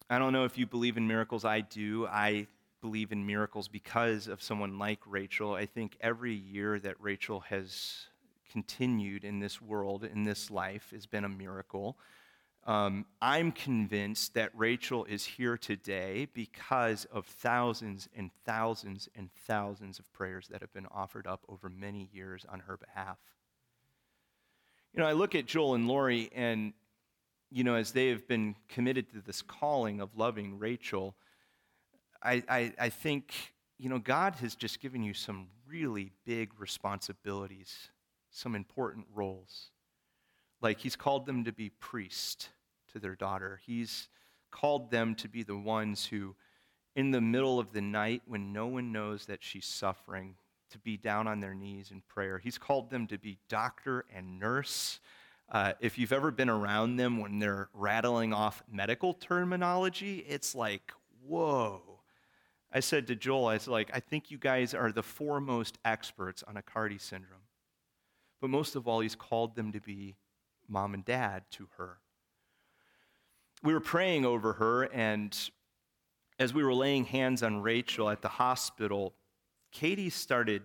I 0.09 0.19
don't 0.19 0.33
know 0.33 0.45
if 0.45 0.59
you 0.59 0.67
believe 0.67 0.97
in 0.97 1.07
miracles. 1.07 1.45
I 1.45 1.61
do. 1.61 2.07
I 2.07 2.47
believe 2.81 3.13
in 3.13 3.27
miracles 3.27 3.69
because 3.69 4.27
of 4.27 4.43
someone 4.43 4.79
like 4.79 5.01
Rachel. 5.07 5.55
I 5.55 5.67
think 5.67 5.97
every 6.01 6.35
year 6.35 6.79
that 6.81 6.97
Rachel 6.99 7.41
has 7.41 8.07
continued 8.51 9.25
in 9.25 9.39
this 9.39 9.61
world, 9.61 10.05
in 10.05 10.25
this 10.25 10.51
life, 10.51 10.91
has 10.93 11.07
been 11.07 11.25
a 11.25 11.29
miracle. 11.29 11.97
Um, 12.67 13.07
I'm 13.23 13.53
convinced 13.53 14.35
that 14.35 14.51
Rachel 14.55 15.05
is 15.05 15.25
here 15.25 15.57
today 15.57 16.27
because 16.33 17.07
of 17.07 17.27
thousands 17.27 18.09
and 18.15 18.31
thousands 18.45 19.09
and 19.15 19.31
thousands 19.47 19.99
of 19.99 20.13
prayers 20.13 20.49
that 20.49 20.61
have 20.61 20.73
been 20.73 20.87
offered 20.87 21.27
up 21.27 21.45
over 21.49 21.69
many 21.69 22.09
years 22.13 22.45
on 22.51 22.61
her 22.61 22.77
behalf. 22.77 23.19
You 24.93 25.01
know, 25.01 25.07
I 25.07 25.13
look 25.13 25.37
at 25.37 25.47
Joel 25.47 25.75
and 25.75 25.87
Lori, 25.87 26.31
and, 26.35 26.73
you 27.51 27.63
know, 27.63 27.77
as 27.77 27.93
they 27.93 28.09
have 28.09 28.27
been 28.27 28.57
committed 28.69 29.09
to 29.13 29.21
this 29.21 29.41
calling 29.41 30.01
of 30.01 30.17
loving 30.17 30.59
Rachel, 30.59 31.15
I, 32.23 32.43
I, 32.49 32.73
I 32.79 32.89
think, 32.89 33.33
you 33.79 33.89
know, 33.89 34.01
God 34.01 34.35
has 34.37 34.57
just 34.57 34.81
given 34.81 35.05
you 35.05 35.15
some 35.15 35.47
really 35.69 36.11
big 36.27 36.59
responsibilities, 36.59 37.91
some 38.31 38.57
important 38.57 39.07
roles. 39.15 39.71
Like 40.61 40.81
He's 40.81 40.97
called 40.97 41.25
them 41.25 41.45
to 41.45 41.53
be 41.53 41.71
priest 41.71 42.49
to 42.93 42.99
their 42.99 43.15
daughter. 43.15 43.61
He's 43.65 44.09
called 44.51 44.91
them 44.91 45.15
to 45.15 45.29
be 45.29 45.45
the 45.45 45.57
ones 45.57 46.07
who, 46.07 46.35
in 46.97 47.13
the 47.13 47.21
middle 47.21 47.61
of 47.61 47.73
the 47.73 47.81
night 47.81 48.23
when 48.27 48.53
no 48.53 48.67
one 48.67 48.91
knows 48.91 49.27
that 49.27 49.45
she's 49.45 49.67
suffering, 49.67 50.35
to 50.71 50.79
be 50.79 50.97
down 50.97 51.27
on 51.27 51.41
their 51.41 51.55
knees 51.55 51.91
in 51.91 52.03
prayer. 52.09 52.39
He's 52.39 52.59
called 52.59 52.91
them 52.91 53.07
to 53.09 53.19
be 53.19 53.39
doctor 53.49 54.05
and 54.15 54.39
nurse. 54.39 55.01
Uh, 55.51 55.73
if 55.81 55.99
you've 55.99 56.13
ever 56.13 56.31
been 56.31 56.49
around 56.49 56.97
them 56.97 57.19
when 57.19 57.39
they're 57.39 57.69
rattling 57.75 58.33
off 58.33 58.63
medical 58.71 59.15
terminology, 59.15 60.25
it's 60.29 60.55
like, 60.55 60.93
whoa. 61.27 61.83
I 62.73 62.81
said 62.81 63.09
to 63.09 63.17
Joel, 63.17 63.47
I 63.47 63.55
was 63.55 63.67
like, 63.67 63.91
I 63.93 64.01
think 64.01 64.31
you 64.31 64.39
guys 64.39 64.75
are 64.75 64.93
the 64.93 65.03
foremost 65.03 65.79
experts 65.85 66.45
on 66.47 66.55
Aicardi 66.55 67.01
syndrome. 67.01 67.41
But 68.41 68.51
most 68.51 68.77
of 68.77 68.87
all, 68.87 69.01
he's 69.01 69.17
called 69.17 69.57
them 69.57 69.73
to 69.73 69.81
be 69.81 70.17
mom 70.69 70.95
and 70.95 71.05
dad 71.05 71.43
to 71.53 71.69
her. 71.77 71.99
We 73.63 73.75
were 73.75 73.81
praying 73.81 74.25
over 74.25 74.55
her, 74.55 74.85
and 74.85 75.37
as 76.39 76.55
we 76.55 76.65
were 76.65 76.73
laying 76.73 77.05
hands 77.05 77.43
on 77.43 77.61
Rachel 77.61 78.09
at 78.09 78.23
the 78.23 78.29
hospital, 78.29 79.15
Katie 79.73 80.11
started 80.11 80.63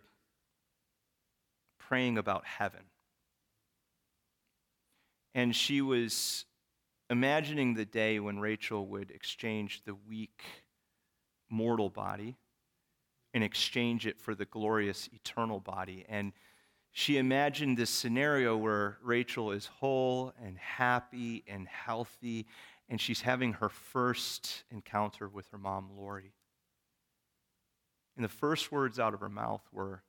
praying 1.78 2.18
about 2.18 2.46
heaven. 2.46 2.82
And 5.34 5.56
she 5.56 5.82
was 5.82 6.46
imagining 7.10 7.74
the 7.74 7.86
day 7.86 8.20
when 8.20 8.40
Rachel 8.40 8.88
would 8.88 9.12
exchange 9.12 9.84
the 9.86 9.96
weak 9.96 10.44
mortal 11.50 11.90
body 11.90 12.38
and 13.34 13.44
exchange 13.44 14.08
it 14.08 14.20
for 14.20 14.34
the 14.34 14.46
glorious 14.46 15.10
eternal 15.14 15.60
body. 15.60 16.06
And 16.08 16.32
she 16.92 17.18
imagined 17.18 17.78
this 17.78 17.90
scenario 17.90 18.56
where 18.56 18.98
Rachel 19.04 19.52
is 19.52 19.66
whole 19.66 20.34
and 20.42 20.58
happy 20.58 21.44
and 21.46 21.68
healthy, 21.68 22.48
and 22.88 23.00
she's 23.00 23.22
having 23.22 23.54
her 23.54 23.68
first 23.68 24.64
encounter 24.72 25.28
with 25.28 25.48
her 25.50 25.58
mom, 25.58 25.90
Lori. 25.98 26.32
And 28.16 28.24
the 28.24 28.30
first 28.30 28.72
words 28.72 29.00
out 29.00 29.14
of 29.14 29.20
her 29.20 29.30
mouth 29.30 29.64
were, 29.72 30.04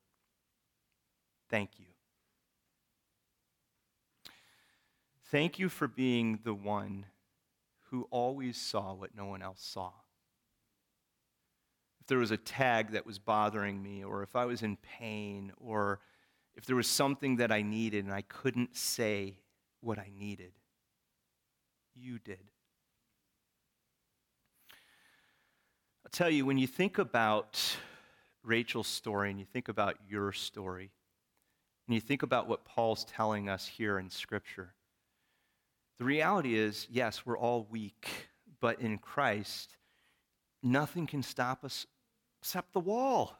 Thank 1.48 1.78
you. 1.78 1.86
Thank 5.30 5.58
you 5.58 5.68
for 5.68 5.88
being 5.88 6.40
the 6.44 6.54
one 6.54 7.06
who 7.90 8.06
always 8.10 8.56
saw 8.60 8.94
what 8.94 9.14
no 9.14 9.26
one 9.26 9.42
else 9.42 9.62
saw. 9.62 9.92
If 12.00 12.06
there 12.06 12.18
was 12.18 12.30
a 12.30 12.36
tag 12.36 12.92
that 12.92 13.06
was 13.06 13.18
bothering 13.18 13.82
me, 13.82 14.04
or 14.04 14.22
if 14.22 14.36
I 14.36 14.44
was 14.44 14.62
in 14.62 14.76
pain, 14.76 15.52
or 15.56 16.00
if 16.54 16.64
there 16.64 16.76
was 16.76 16.88
something 16.88 17.36
that 17.36 17.50
I 17.50 17.62
needed 17.62 18.04
and 18.04 18.14
I 18.14 18.22
couldn't 18.22 18.76
say 18.76 19.38
what 19.80 19.98
I 19.98 20.10
needed, 20.16 20.52
you 21.94 22.18
did. 22.18 22.38
I'll 26.04 26.10
tell 26.12 26.30
you, 26.30 26.46
when 26.46 26.58
you 26.58 26.68
think 26.68 26.98
about 26.98 27.60
Rachel's 28.46 28.86
story 28.86 29.30
and 29.30 29.38
you 29.38 29.44
think 29.44 29.68
about 29.68 29.96
your 30.08 30.32
story, 30.32 30.90
and 31.86 31.94
you 31.94 32.00
think 32.00 32.22
about 32.22 32.48
what 32.48 32.64
Paul's 32.64 33.04
telling 33.04 33.48
us 33.48 33.66
here 33.66 33.98
in 33.98 34.10
Scripture, 34.10 34.74
the 35.98 36.04
reality 36.04 36.56
is 36.56 36.86
yes, 36.90 37.24
we're 37.24 37.38
all 37.38 37.66
weak, 37.70 38.08
but 38.60 38.80
in 38.80 38.98
Christ, 38.98 39.76
nothing 40.62 41.06
can 41.06 41.22
stop 41.22 41.64
us 41.64 41.86
except 42.40 42.72
the 42.72 42.80
wall. 42.80 43.36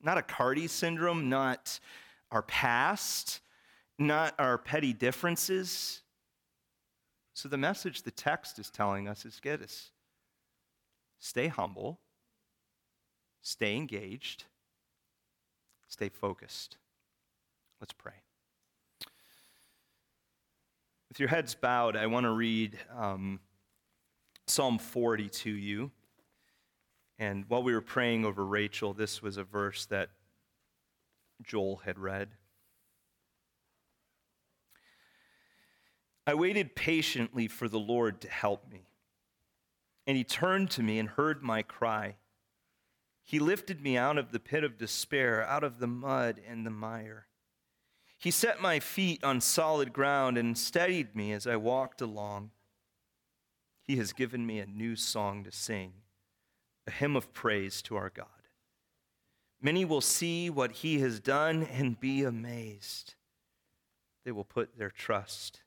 Not 0.00 0.16
Aicardi 0.18 0.68
syndrome, 0.68 1.28
not 1.28 1.80
our 2.30 2.42
past, 2.42 3.40
not 3.98 4.34
our 4.38 4.58
petty 4.58 4.92
differences. 4.92 6.02
So, 7.34 7.48
the 7.48 7.56
message 7.56 8.02
the 8.02 8.10
text 8.10 8.58
is 8.58 8.70
telling 8.70 9.08
us 9.08 9.24
is 9.24 9.40
get 9.40 9.62
us 9.62 9.90
stay 11.20 11.48
humble, 11.48 12.00
stay 13.42 13.76
engaged, 13.76 14.44
stay 15.88 16.08
focused. 16.08 16.76
Let's 17.80 17.92
pray. 17.92 18.14
With 21.08 21.20
your 21.20 21.28
heads 21.28 21.54
bowed, 21.54 21.96
I 21.96 22.06
want 22.06 22.24
to 22.24 22.32
read 22.32 22.78
um, 22.96 23.40
Psalm 24.46 24.78
40 24.78 25.28
to 25.28 25.50
you. 25.50 25.90
And 27.18 27.44
while 27.48 27.62
we 27.62 27.72
were 27.72 27.80
praying 27.80 28.24
over 28.24 28.44
Rachel, 28.44 28.92
this 28.92 29.22
was 29.22 29.36
a 29.36 29.44
verse 29.44 29.86
that 29.86 30.10
Joel 31.42 31.76
had 31.84 31.98
read. 31.98 32.28
I 36.26 36.34
waited 36.34 36.76
patiently 36.76 37.48
for 37.48 37.68
the 37.68 37.78
Lord 37.78 38.20
to 38.20 38.28
help 38.28 38.70
me, 38.70 38.82
and 40.06 40.16
he 40.16 40.24
turned 40.24 40.70
to 40.72 40.82
me 40.82 40.98
and 40.98 41.08
heard 41.08 41.42
my 41.42 41.62
cry. 41.62 42.16
He 43.28 43.38
lifted 43.38 43.82
me 43.82 43.94
out 43.94 44.16
of 44.16 44.32
the 44.32 44.40
pit 44.40 44.64
of 44.64 44.78
despair, 44.78 45.44
out 45.44 45.62
of 45.62 45.80
the 45.80 45.86
mud 45.86 46.40
and 46.48 46.64
the 46.64 46.70
mire. 46.70 47.26
He 48.16 48.30
set 48.30 48.62
my 48.62 48.80
feet 48.80 49.22
on 49.22 49.42
solid 49.42 49.92
ground 49.92 50.38
and 50.38 50.56
steadied 50.56 51.14
me 51.14 51.32
as 51.32 51.46
I 51.46 51.56
walked 51.56 52.00
along. 52.00 52.52
He 53.82 53.96
has 53.96 54.14
given 54.14 54.46
me 54.46 54.60
a 54.60 54.66
new 54.66 54.96
song 54.96 55.44
to 55.44 55.52
sing, 55.52 55.92
a 56.86 56.90
hymn 56.90 57.16
of 57.16 57.34
praise 57.34 57.82
to 57.82 57.96
our 57.96 58.08
God. 58.08 58.28
Many 59.60 59.84
will 59.84 60.00
see 60.00 60.48
what 60.48 60.72
he 60.72 61.00
has 61.00 61.20
done 61.20 61.64
and 61.64 62.00
be 62.00 62.22
amazed. 62.22 63.14
They 64.24 64.32
will 64.32 64.42
put 64.42 64.78
their 64.78 64.90
trust 64.90 65.60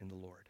in 0.00 0.10
the 0.10 0.14
Lord. 0.14 0.41